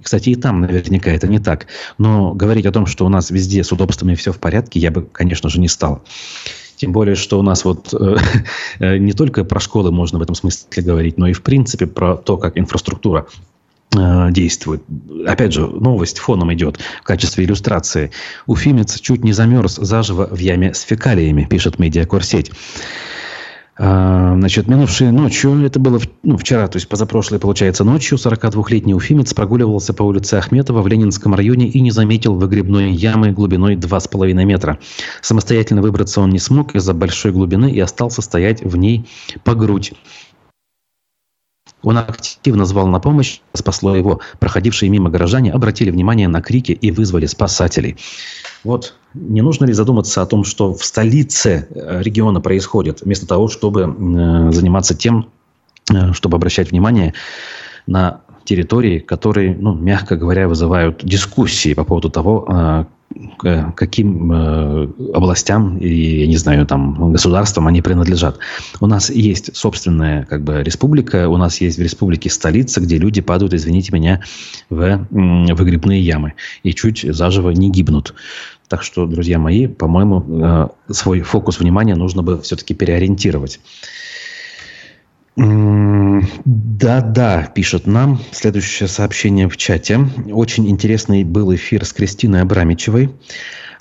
Кстати, 0.00 0.30
и 0.30 0.34
там 0.34 0.62
наверняка 0.62 1.10
это 1.10 1.28
не 1.28 1.38
так. 1.38 1.66
Но 1.98 2.34
говорить 2.34 2.66
о 2.66 2.72
том, 2.72 2.86
что 2.86 3.06
у 3.06 3.08
нас 3.08 3.30
везде 3.30 3.62
с 3.62 3.72
удобствами 3.72 4.14
все 4.14 4.32
в 4.32 4.38
порядке, 4.38 4.80
я 4.80 4.90
бы, 4.90 5.02
конечно 5.02 5.48
же, 5.48 5.60
не 5.60 5.68
стал. 5.68 6.02
Тем 6.76 6.92
более, 6.92 7.14
что 7.14 7.38
у 7.38 7.42
нас 7.42 7.64
вот 7.64 7.94
э, 7.94 8.16
э 8.80 8.98
не 8.98 9.12
только 9.12 9.44
про 9.44 9.60
школы 9.60 9.92
можно 9.92 10.18
в 10.18 10.22
этом 10.22 10.34
смысле 10.34 10.82
говорить, 10.82 11.18
но 11.18 11.28
и 11.28 11.32
в 11.32 11.42
принципе 11.42 11.86
про 11.86 12.16
то, 12.16 12.36
как 12.36 12.58
инфраструктура 12.58 13.26
действует. 14.30 14.82
Опять 15.26 15.52
же, 15.52 15.66
новость 15.66 16.18
фоном 16.18 16.52
идет 16.54 16.78
в 17.00 17.02
качестве 17.02 17.44
иллюстрации. 17.44 18.10
Уфимец 18.46 18.98
чуть 19.00 19.24
не 19.24 19.32
замерз 19.32 19.76
заживо 19.76 20.28
в 20.30 20.38
яме 20.38 20.74
с 20.74 20.82
фекалиями, 20.82 21.46
пишет 21.48 21.78
медиакорсеть. 21.78 22.50
А, 23.84 24.34
значит, 24.36 24.68
минувшей 24.68 25.10
ночью, 25.10 25.64
это 25.64 25.80
было 25.80 25.98
ну, 26.22 26.36
вчера, 26.36 26.68
то 26.68 26.76
есть 26.76 26.88
позапрошлой, 26.88 27.40
получается, 27.40 27.84
ночью, 27.84 28.18
42-летний 28.18 28.94
уфимец 28.94 29.32
прогуливался 29.32 29.94
по 29.94 30.02
улице 30.02 30.34
Ахметова 30.34 30.82
в 30.82 30.86
Ленинском 30.86 31.34
районе 31.34 31.68
и 31.68 31.80
не 31.80 31.90
заметил 31.90 32.34
выгребной 32.34 32.92
ямы 32.92 33.32
глубиной 33.32 33.76
2,5 33.76 34.32
метра. 34.44 34.78
Самостоятельно 35.22 35.80
выбраться 35.80 36.20
он 36.20 36.30
не 36.30 36.38
смог 36.38 36.74
из-за 36.74 36.92
большой 36.92 37.32
глубины 37.32 37.72
и 37.72 37.80
остался 37.80 38.20
стоять 38.20 38.62
в 38.62 38.76
ней 38.76 39.08
по 39.42 39.54
грудь. 39.54 39.94
Он 41.82 41.98
активно 41.98 42.64
звал 42.64 42.86
на 42.86 43.00
помощь, 43.00 43.40
спасло 43.54 43.96
его. 43.96 44.20
Проходившие 44.38 44.88
мимо 44.88 45.10
горожане 45.10 45.52
обратили 45.52 45.90
внимание 45.90 46.28
на 46.28 46.40
крики 46.40 46.72
и 46.72 46.90
вызвали 46.90 47.26
спасателей. 47.26 47.96
Вот 48.64 48.94
не 49.14 49.42
нужно 49.42 49.64
ли 49.64 49.72
задуматься 49.72 50.22
о 50.22 50.26
том, 50.26 50.44
что 50.44 50.72
в 50.72 50.84
столице 50.84 51.66
э, 51.70 52.02
региона 52.02 52.40
происходит, 52.40 53.02
вместо 53.02 53.26
того, 53.26 53.48
чтобы 53.48 53.82
э, 53.82 54.52
заниматься 54.52 54.94
тем, 54.94 55.28
э, 55.92 56.12
чтобы 56.12 56.36
обращать 56.36 56.70
внимание 56.70 57.14
на 57.86 58.20
территории, 58.44 58.98
которые, 59.00 59.54
ну, 59.54 59.74
мягко 59.74 60.16
говоря, 60.16 60.48
вызывают 60.48 61.04
дискуссии 61.04 61.74
по 61.74 61.84
поводу 61.84 62.10
того, 62.10 62.86
каким 63.74 64.32
э, 64.32 64.88
областям 65.14 65.78
и, 65.78 66.20
я 66.20 66.26
не 66.26 66.36
знаю, 66.36 66.66
там, 66.66 67.12
государствам 67.12 67.66
они 67.66 67.82
принадлежат. 67.82 68.38
У 68.80 68.86
нас 68.86 69.10
есть 69.10 69.56
собственная 69.56 70.24
как 70.24 70.42
бы 70.42 70.62
республика, 70.62 71.28
у 71.28 71.36
нас 71.36 71.60
есть 71.60 71.78
в 71.78 71.82
республике 71.82 72.30
столица, 72.30 72.80
где 72.80 72.98
люди 72.98 73.20
падают, 73.20 73.54
извините 73.54 73.92
меня, 73.92 74.22
в 74.70 75.06
выгребные 75.10 76.00
ямы 76.00 76.34
и 76.62 76.72
чуть 76.74 77.04
заживо 77.08 77.50
не 77.50 77.70
гибнут. 77.70 78.14
Так 78.68 78.82
что, 78.82 79.06
друзья 79.06 79.38
мои, 79.38 79.66
по-моему, 79.66 80.24
э, 80.28 80.68
свой 80.92 81.20
фокус 81.20 81.60
внимания 81.60 81.94
нужно 81.94 82.22
бы 82.22 82.40
все-таки 82.40 82.74
переориентировать. 82.74 83.60
Да-да, 85.36 87.50
пишет 87.54 87.86
нам. 87.86 88.20
Следующее 88.32 88.88
сообщение 88.88 89.48
в 89.48 89.56
чате. 89.56 90.00
Очень 90.30 90.68
интересный 90.68 91.24
был 91.24 91.54
эфир 91.54 91.84
с 91.84 91.92
Кристиной 91.92 92.42
Абрамичевой. 92.42 93.14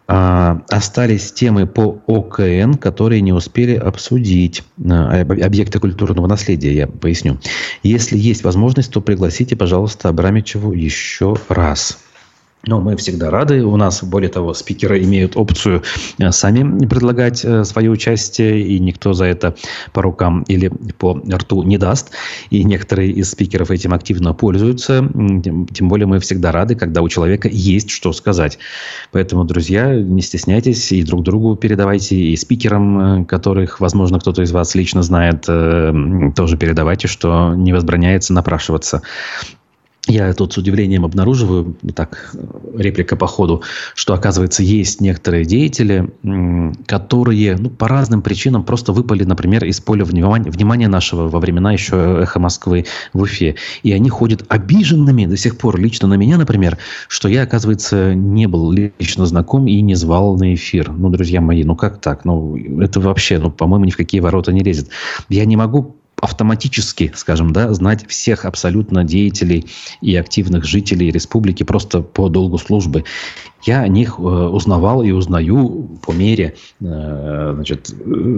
А, 0.07 0.61
остались 0.69 1.31
темы 1.31 1.67
по 1.67 2.01
ОКН, 2.07 2.73
которые 2.73 3.21
не 3.21 3.33
успели 3.33 3.75
обсудить. 3.75 4.63
А, 4.89 5.21
объекты 5.21 5.79
культурного 5.79 6.27
наследия, 6.27 6.73
я 6.73 6.87
поясню. 6.87 7.37
Если 7.83 8.17
есть 8.17 8.43
возможность, 8.43 8.91
то 8.91 9.01
пригласите, 9.01 9.55
пожалуйста, 9.55 10.09
Абрамичеву 10.09 10.73
еще 10.73 11.35
раз. 11.49 11.99
Но 12.67 12.79
мы 12.79 12.95
всегда 12.95 13.31
рады. 13.31 13.65
У 13.65 13.75
нас, 13.75 14.03
более 14.03 14.29
того, 14.29 14.53
спикеры 14.53 15.03
имеют 15.03 15.35
опцию 15.35 15.81
э, 16.19 16.31
сами 16.31 16.85
предлагать 16.85 17.43
э, 17.43 17.63
свое 17.63 17.89
участие, 17.89 18.61
и 18.61 18.79
никто 18.79 19.13
за 19.13 19.25
это 19.25 19.55
по 19.93 20.01
рукам 20.01 20.43
или 20.43 20.71
по 20.97 21.13
рту 21.13 21.63
не 21.63 21.77
даст. 21.77 22.11
И 22.51 22.63
некоторые 22.63 23.11
из 23.11 23.31
спикеров 23.31 23.71
этим 23.71 23.93
активно 23.93 24.33
пользуются. 24.33 24.99
Тем 25.73 25.89
более 25.89 26.05
мы 26.05 26.19
всегда 26.19 26.51
рады, 26.51 26.75
когда 26.75 27.01
у 27.01 27.09
человека 27.09 27.49
есть 27.51 27.89
что 27.89 28.13
сказать. 28.13 28.59
Поэтому, 29.11 29.43
друзья, 29.43 29.95
не 29.95 30.21
стесняйтесь 30.21 30.91
и 30.91 31.03
друг 31.03 31.23
другу 31.23 31.55
передавайте, 31.55 32.15
и 32.15 32.35
спикерам, 32.35 33.21
э, 33.21 33.25
которых, 33.25 33.79
возможно, 33.79 34.19
кто-то 34.19 34.43
из 34.43 34.51
вас 34.51 34.75
лично 34.75 35.01
знает, 35.01 35.41
тоже 35.41 36.57
передавайте, 36.57 37.07
что 37.07 37.55
не 37.55 37.73
возбраняется 37.73 38.33
напрашиваться. 38.33 39.01
Я 40.07 40.33
тут 40.33 40.53
с 40.53 40.57
удивлением 40.57 41.05
обнаруживаю, 41.05 41.77
так, 41.95 42.35
реплика 42.75 43.15
по 43.15 43.27
ходу, 43.27 43.61
что, 43.93 44.15
оказывается, 44.15 44.63
есть 44.63 44.99
некоторые 44.99 45.45
деятели, 45.45 46.09
которые 46.87 47.55
ну, 47.55 47.69
по 47.69 47.87
разным 47.87 48.23
причинам 48.23 48.63
просто 48.63 48.93
выпали, 48.93 49.23
например, 49.23 49.63
из 49.63 49.79
поля 49.79 50.03
внимания, 50.03 50.49
внимания 50.49 50.87
нашего 50.87 51.29
во 51.29 51.39
времена 51.39 51.71
еще 51.71 52.21
«Эхо 52.23 52.39
Москвы» 52.39 52.85
в 53.13 53.21
Уфе. 53.21 53.55
И 53.83 53.91
они 53.91 54.09
ходят 54.09 54.43
обиженными 54.49 55.27
до 55.27 55.37
сих 55.37 55.57
пор 55.57 55.79
лично 55.79 56.07
на 56.07 56.15
меня, 56.15 56.37
например, 56.37 56.79
что 57.07 57.29
я, 57.29 57.43
оказывается, 57.43 58.15
не 58.15 58.47
был 58.47 58.71
лично 58.71 59.27
знаком 59.27 59.67
и 59.67 59.79
не 59.81 59.93
звал 59.93 60.35
на 60.35 60.55
эфир. 60.55 60.91
Ну, 60.91 61.09
друзья 61.09 61.41
мои, 61.41 61.63
ну 61.63 61.75
как 61.75 62.01
так? 62.01 62.25
Ну, 62.25 62.57
это 62.81 62.99
вообще, 62.99 63.37
ну, 63.37 63.51
по-моему, 63.51 63.85
ни 63.85 63.91
в 63.91 63.97
какие 63.97 64.19
ворота 64.19 64.51
не 64.51 64.63
лезет. 64.63 64.89
Я 65.29 65.45
не 65.45 65.55
могу 65.55 66.00
автоматически, 66.21 67.11
скажем, 67.15 67.51
да, 67.51 67.73
знать 67.73 68.07
всех 68.07 68.45
абсолютно 68.45 69.03
деятелей 69.03 69.65
и 70.01 70.15
активных 70.15 70.65
жителей 70.65 71.11
республики 71.11 71.63
просто 71.63 72.01
по 72.01 72.29
долгу 72.29 72.57
службы. 72.57 73.03
Я 73.63 73.81
о 73.81 73.87
них 73.87 74.15
э, 74.17 74.21
узнавал 74.21 75.03
и 75.03 75.11
узнаю 75.11 75.99
по 76.03 76.11
мере 76.11 76.55
э, 76.79 77.51
значит, 77.53 77.93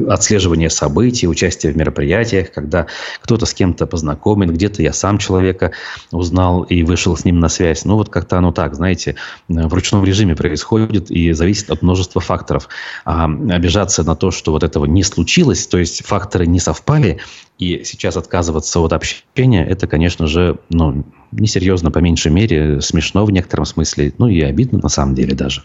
отслеживания 0.09 0.69
событий, 0.69 1.27
участия 1.27 1.71
в 1.71 1.77
мероприятиях, 1.77 2.51
когда 2.51 2.87
кто-то 3.21 3.45
с 3.45 3.53
кем-то 3.53 3.87
познакомен, 3.87 4.51
где-то 4.51 4.81
я 4.81 4.91
сам 4.91 5.17
человека 5.17 5.71
узнал 6.11 6.63
и 6.63 6.83
вышел 6.83 7.15
с 7.15 7.23
ним 7.23 7.39
на 7.39 7.47
связь. 7.47 7.85
Ну 7.85 7.95
вот 7.95 8.09
как-то 8.09 8.37
оно 8.37 8.51
так, 8.51 8.75
знаете, 8.75 9.15
в 9.47 9.73
ручном 9.73 10.03
режиме 10.03 10.35
происходит 10.35 11.09
и 11.09 11.31
зависит 11.31 11.69
от 11.69 11.81
множества 11.81 12.19
факторов. 12.19 12.67
А 13.05 13.25
обижаться 13.25 14.03
на 14.03 14.15
то, 14.15 14.31
что 14.31 14.51
вот 14.51 14.63
этого 14.63 14.85
не 14.85 15.03
случилось, 15.03 15.67
то 15.67 15.77
есть 15.77 16.05
факторы 16.05 16.47
не 16.47 16.59
совпали, 16.59 17.19
и 17.59 17.83
сейчас 17.83 18.17
отказываться 18.17 18.79
от 18.79 18.93
общения, 18.93 19.65
это, 19.65 19.87
конечно 19.87 20.27
же, 20.27 20.57
ну, 20.69 21.03
несерьезно 21.31 21.91
по 21.91 21.99
меньшей 21.99 22.31
мере, 22.31 22.81
смешно 22.81 23.25
в 23.25 23.31
некотором 23.31 23.65
смысле, 23.65 24.13
ну 24.17 24.27
и 24.27 24.41
обидно 24.41 24.79
на 24.79 24.89
самом 24.89 25.15
деле 25.15 25.35
даже. 25.35 25.63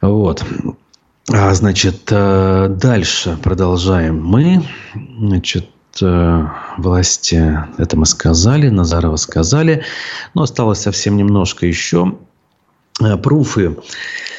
Вот. 0.00 0.44
А, 1.30 1.52
значит, 1.54 2.08
э, 2.10 2.68
дальше 2.70 3.38
продолжаем 3.42 4.24
мы. 4.24 4.62
Значит, 5.18 5.68
э, 6.00 6.46
власти, 6.78 7.58
это 7.76 7.96
мы 7.98 8.06
сказали, 8.06 8.68
Назарова 8.68 9.16
сказали, 9.16 9.84
но 10.34 10.42
осталось 10.42 10.80
совсем 10.80 11.16
немножко 11.16 11.66
еще. 11.66 12.16
Э, 13.02 13.16
пруфы 13.16 13.76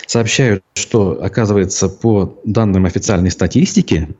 сообщают, 0.07 0.63
что, 0.73 1.19
оказывается, 1.21 1.89
по 1.89 2.39
данным 2.43 2.86
официальной 2.86 3.30
статистики, 3.30 4.15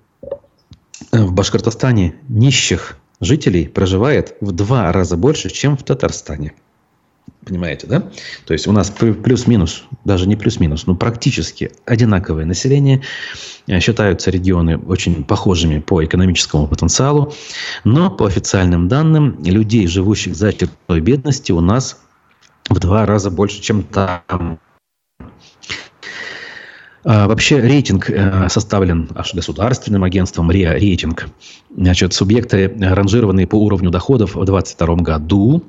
в 1.12 1.32
Башкортостане 1.34 2.16
нищих 2.28 2.98
жителей 3.22 3.68
проживает 3.68 4.36
в 4.42 4.52
два 4.52 4.92
раза 4.92 5.18
больше, 5.18 5.50
чем 5.50 5.78
в 5.78 5.84
Татарстане. 5.84 6.54
Понимаете, 7.46 7.88
да? 7.88 8.12
То 8.46 8.54
есть 8.54 8.68
у 8.68 8.72
нас 8.72 8.92
плюс-минус, 8.92 9.86
даже 10.04 10.28
не 10.28 10.36
плюс-минус, 10.36 10.86
но 10.88 10.96
практически 10.96 11.72
одинаковое 11.86 12.46
население. 12.46 13.02
Э, 13.68 13.80
считаются 13.80 14.30
регионы 14.30 14.78
очень 14.78 15.24
похожими 15.24 15.80
по 15.80 16.04
экономическому 16.04 16.68
потенциалу. 16.68 17.34
Но 17.84 18.12
по 18.12 18.26
официальным 18.26 18.88
данным, 18.88 19.42
людей, 19.44 19.88
живущих 19.88 20.36
за 20.36 20.52
чертой 20.52 21.00
бедности, 21.00 21.52
у 21.52 21.62
нас 21.62 22.02
в 22.70 22.80
два 22.80 23.06
раза 23.06 23.32
больше, 23.32 23.62
чем 23.62 23.84
там. 23.84 24.60
А, 27.12 27.28
вообще 27.28 27.60
рейтинг 27.60 28.12
э, 28.12 28.50
составлен 28.50 29.10
аж 29.16 29.34
государственным 29.34 30.04
агентством 30.04 30.52
РИА 30.52 30.74
рейтинг. 30.74 31.28
Значит, 31.76 32.14
субъекты, 32.14 32.72
ранжированные 32.80 33.48
по 33.48 33.56
уровню 33.56 33.90
доходов 33.90 34.36
в 34.36 34.46
2022 34.46 34.96
году, 34.98 35.64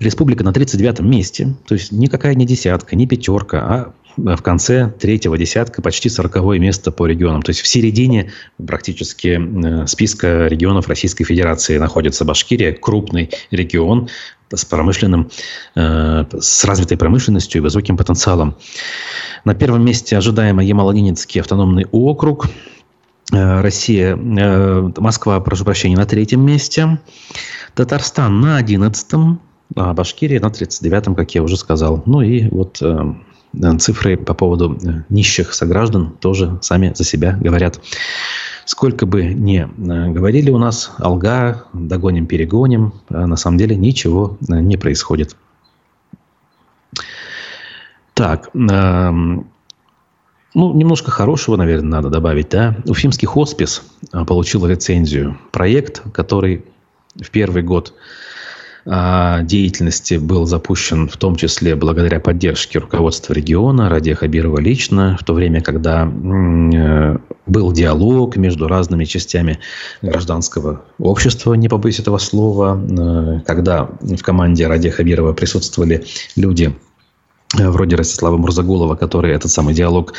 Республика 0.00 0.44
на 0.44 0.50
39-м 0.50 1.10
месте, 1.10 1.56
то 1.66 1.74
есть 1.74 1.90
никакая 1.90 2.34
не 2.34 2.46
десятка, 2.46 2.94
не 2.94 3.06
пятерка, 3.06 3.58
а 3.58 4.36
в 4.36 4.42
конце 4.42 4.92
третьего 4.98 5.38
десятка 5.38 5.80
почти 5.80 6.08
сороковое 6.08 6.58
место 6.58 6.92
по 6.92 7.06
регионам. 7.06 7.42
То 7.42 7.50
есть 7.50 7.60
в 7.60 7.66
середине 7.66 8.30
практически 8.64 9.40
э, 9.40 9.86
списка 9.86 10.46
регионов 10.46 10.88
Российской 10.88 11.24
Федерации 11.24 11.78
находится 11.78 12.24
Башкирия, 12.24 12.72
крупный 12.72 13.30
регион 13.50 14.08
с 14.52 14.64
промышленным, 14.64 15.30
э, 15.74 16.24
с 16.40 16.64
развитой 16.64 16.96
промышленностью 16.96 17.60
и 17.60 17.62
высоким 17.62 17.96
потенциалом. 17.96 18.56
На 19.44 19.54
первом 19.54 19.84
месте 19.84 20.16
ожидаемо 20.16 20.64
Ямало-Ненецкий 20.64 21.40
автономный 21.40 21.86
округ. 21.90 22.46
Э, 23.32 23.60
Россия, 23.60 24.16
Москва, 24.16 25.40
прошу 25.40 25.64
прощения, 25.64 25.96
на 25.96 26.06
третьем 26.06 26.40
месте. 26.44 26.98
Татарстан 27.74 28.40
на 28.40 28.56
одиннадцатом, 28.56 29.40
а 29.76 29.92
Башкирия 29.92 30.40
на 30.40 30.46
39-м, 30.46 31.14
как 31.14 31.34
я 31.34 31.42
уже 31.42 31.56
сказал. 31.56 32.02
Ну 32.06 32.22
и 32.22 32.48
вот 32.48 32.78
э, 32.82 33.14
цифры 33.78 34.16
по 34.16 34.34
поводу 34.34 34.78
э, 34.82 35.02
нищих 35.08 35.54
сограждан 35.54 36.12
тоже 36.20 36.58
сами 36.62 36.92
за 36.94 37.04
себя 37.04 37.32
говорят. 37.40 37.80
Сколько 38.68 39.06
бы 39.06 39.24
ни 39.24 39.60
э, 39.60 40.12
говорили 40.12 40.50
у 40.50 40.58
нас, 40.58 40.92
алга, 40.98 41.64
догоним, 41.72 42.26
перегоним, 42.26 42.92
а 43.08 43.26
на 43.26 43.36
самом 43.36 43.56
деле 43.56 43.74
ничего 43.74 44.36
э, 44.46 44.60
не 44.60 44.76
происходит. 44.76 45.36
Так, 48.12 48.50
э, 48.54 49.10
ну, 49.10 49.44
немножко 50.54 51.10
хорошего, 51.10 51.56
наверное, 51.56 51.92
надо 51.92 52.10
добавить. 52.10 52.50
Да? 52.50 52.76
Уфимский 52.84 53.26
хоспис 53.26 53.84
э, 54.12 54.22
получил 54.26 54.66
лицензию. 54.66 55.38
Проект, 55.50 56.02
который 56.12 56.66
в 57.14 57.30
первый 57.30 57.62
год 57.62 57.94
деятельности 59.42 60.14
был 60.14 60.46
запущен 60.46 61.08
в 61.08 61.16
том 61.18 61.36
числе 61.36 61.76
благодаря 61.76 62.20
поддержке 62.20 62.78
руководства 62.78 63.34
региона, 63.34 63.90
Радия 63.90 64.14
Хабирова 64.14 64.58
лично, 64.58 65.18
в 65.20 65.24
то 65.24 65.34
время, 65.34 65.60
когда 65.60 66.06
э, 66.06 67.18
был 67.46 67.72
диалог 67.72 68.36
между 68.36 68.66
разными 68.66 69.04
частями 69.04 69.58
гражданского 70.00 70.84
общества, 70.98 71.52
не 71.52 71.68
побоюсь 71.68 71.98
этого 71.98 72.16
слова, 72.16 72.80
э, 72.80 73.40
когда 73.46 73.90
в 74.00 74.22
команде 74.22 74.66
Радия 74.66 74.90
Хабирова 74.90 75.34
присутствовали 75.34 76.04
люди 76.36 76.74
вроде 77.54 77.96
Ростислава 77.96 78.36
Мурзагулова, 78.36 78.94
которые 78.94 79.34
этот 79.34 79.50
самый 79.50 79.74
диалог 79.74 80.12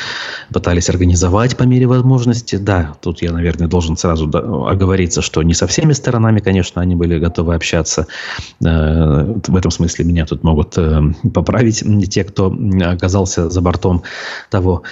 пытались 0.52 0.88
организовать 0.88 1.56
по 1.56 1.62
мере 1.62 1.86
возможности. 1.86 2.56
Да, 2.56 2.94
тут 3.00 3.22
я, 3.22 3.32
наверное, 3.32 3.68
должен 3.68 3.96
сразу 3.96 4.28
оговориться, 4.68 5.22
что 5.22 5.42
не 5.42 5.54
со 5.54 5.66
всеми 5.66 5.92
сторонами, 5.92 6.40
конечно, 6.40 6.82
они 6.82 6.96
были 6.96 7.18
готовы 7.18 7.54
общаться. 7.54 8.06
Э, 8.64 9.34
в 9.46 9.56
этом 9.56 9.70
смысле 9.70 10.04
меня 10.04 10.26
тут 10.26 10.42
могут 10.42 10.76
э, 10.76 11.00
поправить 11.32 11.84
те, 12.10 12.24
кто 12.24 12.54
оказался 12.82 13.48
за 13.48 13.60
бортом 13.60 14.02
того 14.50 14.82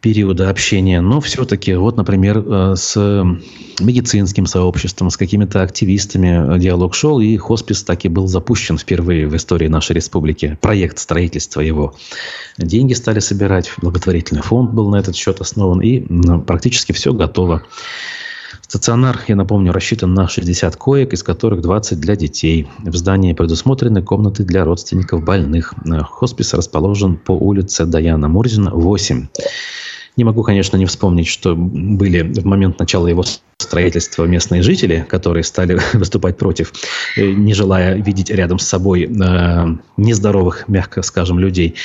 периода 0.00 0.48
общения, 0.48 1.00
но 1.00 1.20
все-таки, 1.20 1.74
вот, 1.74 1.96
например, 1.96 2.38
э, 2.38 2.74
с 2.76 2.96
медицинским 3.80 4.46
сообществом, 4.46 5.10
с 5.10 5.16
какими-то 5.16 5.62
активистами 5.62 6.58
диалог 6.58 6.94
шел, 6.94 7.20
и 7.20 7.36
хоспис 7.36 7.82
так 7.82 8.04
и 8.04 8.08
был 8.08 8.26
запущен 8.26 8.78
впервые 8.78 9.26
в 9.28 9.36
истории 9.36 9.68
нашей 9.68 9.96
республики. 9.96 10.58
Проект 10.60 10.98
строительства 10.98 11.60
его. 11.60 11.94
Деньги 12.56 12.94
стали 12.94 13.20
собирать, 13.20 13.70
благотворительный 13.78 14.42
фонд 14.42 14.70
был 14.70 14.88
на 14.88 14.96
этот 14.96 15.16
счет 15.16 15.40
основан, 15.40 15.80
и 15.80 16.00
практически 16.46 16.92
все 16.92 17.12
готово. 17.12 17.62
Стационар, 18.62 19.18
я 19.26 19.34
напомню, 19.34 19.72
рассчитан 19.72 20.14
на 20.14 20.28
60 20.28 20.76
коек, 20.76 21.12
из 21.12 21.24
которых 21.24 21.60
20 21.60 21.98
для 21.98 22.14
детей. 22.14 22.68
В 22.78 22.94
здании 22.96 23.32
предусмотрены 23.32 24.00
комнаты 24.00 24.44
для 24.44 24.64
родственников 24.64 25.24
больных. 25.24 25.74
Хоспис 26.08 26.54
расположен 26.54 27.16
по 27.16 27.32
улице 27.32 27.84
Даяна 27.84 28.28
Мурзина, 28.28 28.70
8. 28.70 29.26
Не 30.16 30.24
могу, 30.24 30.42
конечно, 30.42 30.76
не 30.76 30.86
вспомнить, 30.86 31.28
что 31.28 31.54
были 31.56 32.22
в 32.22 32.44
момент 32.44 32.78
начала 32.78 33.06
его 33.06 33.24
строительства 33.58 34.24
местные 34.24 34.62
жители, 34.62 35.06
которые 35.08 35.44
стали 35.44 35.78
выступать 35.92 36.36
против, 36.36 36.72
э, 37.16 37.30
не 37.30 37.54
желая 37.54 37.94
видеть 37.94 38.30
рядом 38.30 38.58
с 38.58 38.66
собой 38.66 39.04
э, 39.04 39.66
нездоровых, 39.96 40.68
мягко 40.68 41.02
скажем, 41.02 41.38
людей. 41.38 41.76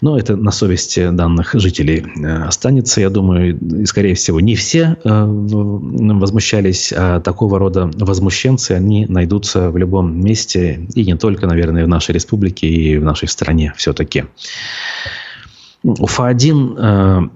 Но 0.00 0.18
это 0.18 0.36
на 0.36 0.50
совести 0.50 1.10
данных 1.10 1.54
жителей 1.54 2.04
э, 2.04 2.42
останется, 2.44 3.00
я 3.00 3.10
думаю, 3.10 3.58
и, 3.58 3.86
скорее 3.86 4.14
всего, 4.14 4.40
не 4.40 4.54
все 4.56 4.98
возмущались, 5.04 6.92
а 6.94 7.20
такого 7.20 7.58
рода 7.58 7.90
возмущенцы, 7.94 8.72
они 8.72 9.06
найдутся 9.06 9.70
в 9.70 9.76
любом 9.76 10.20
месте, 10.20 10.86
и 10.94 11.04
не 11.04 11.16
только, 11.16 11.46
наверное, 11.46 11.84
в 11.84 11.88
нашей 11.88 12.14
республике 12.14 12.66
и 12.66 12.98
в 12.98 13.04
нашей 13.04 13.28
стране 13.28 13.72
все-таки. 13.76 14.24
Уфа-1 15.82 17.30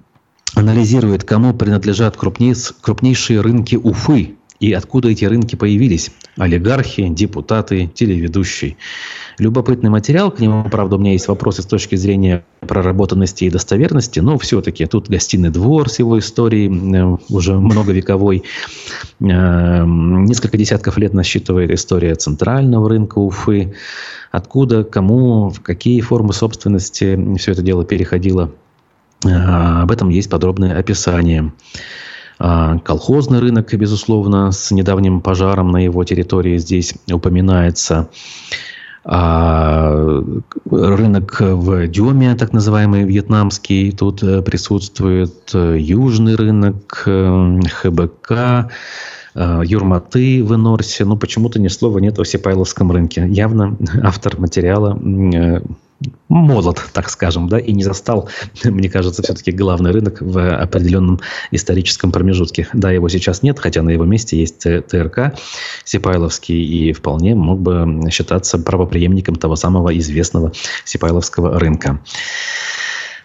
анализирует, 0.54 1.24
кому 1.24 1.54
принадлежат 1.54 2.16
крупнейшие 2.16 3.40
рынки 3.40 3.76
Уфы 3.76 4.36
и 4.60 4.72
откуда 4.72 5.08
эти 5.08 5.24
рынки 5.24 5.54
появились. 5.54 6.10
Олигархи, 6.36 7.08
депутаты, 7.08 7.90
телеведущие. 7.94 8.76
Любопытный 9.38 9.88
материал, 9.88 10.32
к 10.32 10.40
нему, 10.40 10.64
правда, 10.68 10.96
у 10.96 10.98
меня 10.98 11.12
есть 11.12 11.28
вопросы 11.28 11.62
с 11.62 11.66
точки 11.66 11.94
зрения 11.94 12.44
проработанности 12.60 13.44
и 13.44 13.50
достоверности, 13.50 14.18
но 14.18 14.36
все-таки 14.38 14.84
тут 14.86 15.08
гостиный 15.08 15.50
двор 15.50 15.88
с 15.88 16.00
его 16.00 16.18
историей, 16.18 16.68
э, 16.68 17.18
уже 17.30 17.54
многовековой. 17.54 18.42
Э, 19.20 19.84
несколько 19.86 20.56
десятков 20.56 20.98
лет 20.98 21.14
насчитывает 21.14 21.70
история 21.70 22.16
центрального 22.16 22.88
рынка 22.88 23.18
Уфы. 23.18 23.74
Откуда, 24.32 24.82
кому, 24.82 25.50
в 25.50 25.60
какие 25.60 26.00
формы 26.00 26.32
собственности 26.32 27.36
все 27.38 27.52
это 27.52 27.62
дело 27.62 27.84
переходило– 27.84 28.50
об 29.24 29.90
этом 29.90 30.08
есть 30.10 30.30
подробное 30.30 30.78
описание. 30.78 31.52
А, 32.38 32.78
колхозный 32.78 33.40
рынок, 33.40 33.74
безусловно, 33.74 34.52
с 34.52 34.70
недавним 34.70 35.20
пожаром 35.20 35.72
на 35.72 35.78
его 35.78 36.04
территории 36.04 36.58
здесь 36.58 36.94
упоминается. 37.10 38.08
А, 39.04 40.22
рынок 40.70 41.40
в 41.40 41.86
Дюме, 41.88 42.34
так 42.34 42.52
называемый 42.52 43.04
вьетнамский, 43.04 43.90
тут 43.90 44.22
э, 44.22 44.42
присутствует. 44.42 45.50
Южный 45.52 46.36
рынок, 46.36 47.04
э, 49.34 49.62
Юрматы 49.64 50.42
в 50.44 50.54
Инорсе. 50.54 51.04
Ну, 51.04 51.16
почему-то 51.16 51.60
ни 51.60 51.68
слова 51.68 51.98
нет 51.98 52.18
о 52.18 52.24
Сипайловском 52.24 52.90
рынке. 52.92 53.26
Явно 53.28 53.76
автор 54.02 54.38
материала 54.38 54.98
молод, 56.28 56.80
так 56.92 57.10
скажем, 57.10 57.48
да, 57.48 57.58
и 57.58 57.72
не 57.72 57.82
застал, 57.82 58.28
мне 58.64 58.88
кажется, 58.88 59.22
все-таки 59.22 59.50
главный 59.50 59.90
рынок 59.90 60.20
в 60.20 60.56
определенном 60.56 61.20
историческом 61.50 62.12
промежутке. 62.12 62.68
Да, 62.72 62.90
его 62.90 63.08
сейчас 63.08 63.42
нет, 63.42 63.58
хотя 63.58 63.82
на 63.82 63.90
его 63.90 64.04
месте 64.04 64.38
есть 64.38 64.60
ТРК 64.60 65.34
Сипайловский, 65.84 66.62
и 66.62 66.92
вполне 66.92 67.34
мог 67.34 67.60
бы 67.60 68.10
считаться 68.10 68.58
правоприемником 68.58 69.36
того 69.36 69.56
самого 69.56 69.96
известного 69.98 70.52
Сипайловского 70.84 71.58
рынка. 71.58 72.00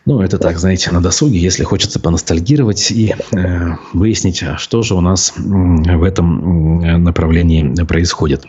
Ну, 0.05 0.21
это 0.21 0.37
так, 0.37 0.57
знаете, 0.59 0.91
на 0.91 1.01
досуге, 1.01 1.39
если 1.39 1.63
хочется 1.63 1.99
поностальгировать 1.99 2.91
и 2.91 3.15
э, 3.31 3.75
выяснить, 3.93 4.43
что 4.57 4.81
же 4.81 4.95
у 4.95 5.01
нас 5.01 5.33
в 5.37 6.03
этом 6.03 7.03
направлении 7.03 7.83
происходит. 7.85 8.45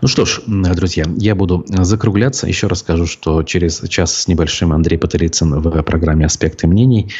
Ну 0.00 0.08
что 0.08 0.24
ж, 0.24 0.40
друзья, 0.46 1.04
я 1.16 1.34
буду 1.34 1.64
закругляться. 1.68 2.46
Еще 2.46 2.66
раз 2.66 2.80
скажу, 2.80 3.06
что 3.06 3.42
через 3.42 3.82
час 3.88 4.14
с 4.14 4.28
небольшим 4.28 4.72
Андрей 4.72 4.98
Патрицын 4.98 5.60
в 5.60 5.82
программе 5.82 6.26
«Аспекты 6.26 6.66
мнений». 6.66 7.12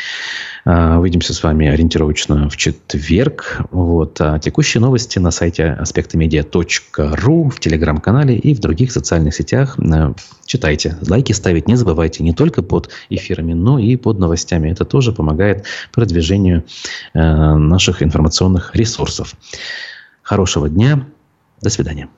А, 0.64 0.98
увидимся 0.98 1.34
с 1.34 1.42
вами 1.42 1.66
ориентировочно 1.68 2.50
в 2.50 2.56
четверг. 2.56 3.60
Вот. 3.70 4.20
А 4.20 4.38
текущие 4.38 4.80
новости 4.80 5.18
на 5.18 5.30
сайте 5.30 5.64
аспектомедиа.ру, 5.64 7.48
в 7.48 7.60
телеграм-канале 7.60 8.36
и 8.36 8.54
в 8.54 8.60
других 8.60 8.92
социальных 8.92 9.34
сетях. 9.34 9.76
А, 9.78 10.14
читайте. 10.44 10.96
Лайки 11.08 11.32
ставить 11.32 11.68
не 11.68 11.76
забывайте 11.76 12.22
не 12.22 12.34
только 12.34 12.62
под 12.62 12.90
эфирами, 13.08 13.54
но 13.54 13.78
и 13.78 13.96
под 13.96 14.18
новостями. 14.18 14.70
Это 14.70 14.84
тоже 14.84 15.12
помогает 15.12 15.64
продвижению 15.92 16.64
наших 17.14 18.02
информационных 18.02 18.74
ресурсов. 18.74 19.34
Хорошего 20.22 20.68
дня. 20.68 21.06
До 21.62 21.70
свидания. 21.70 22.08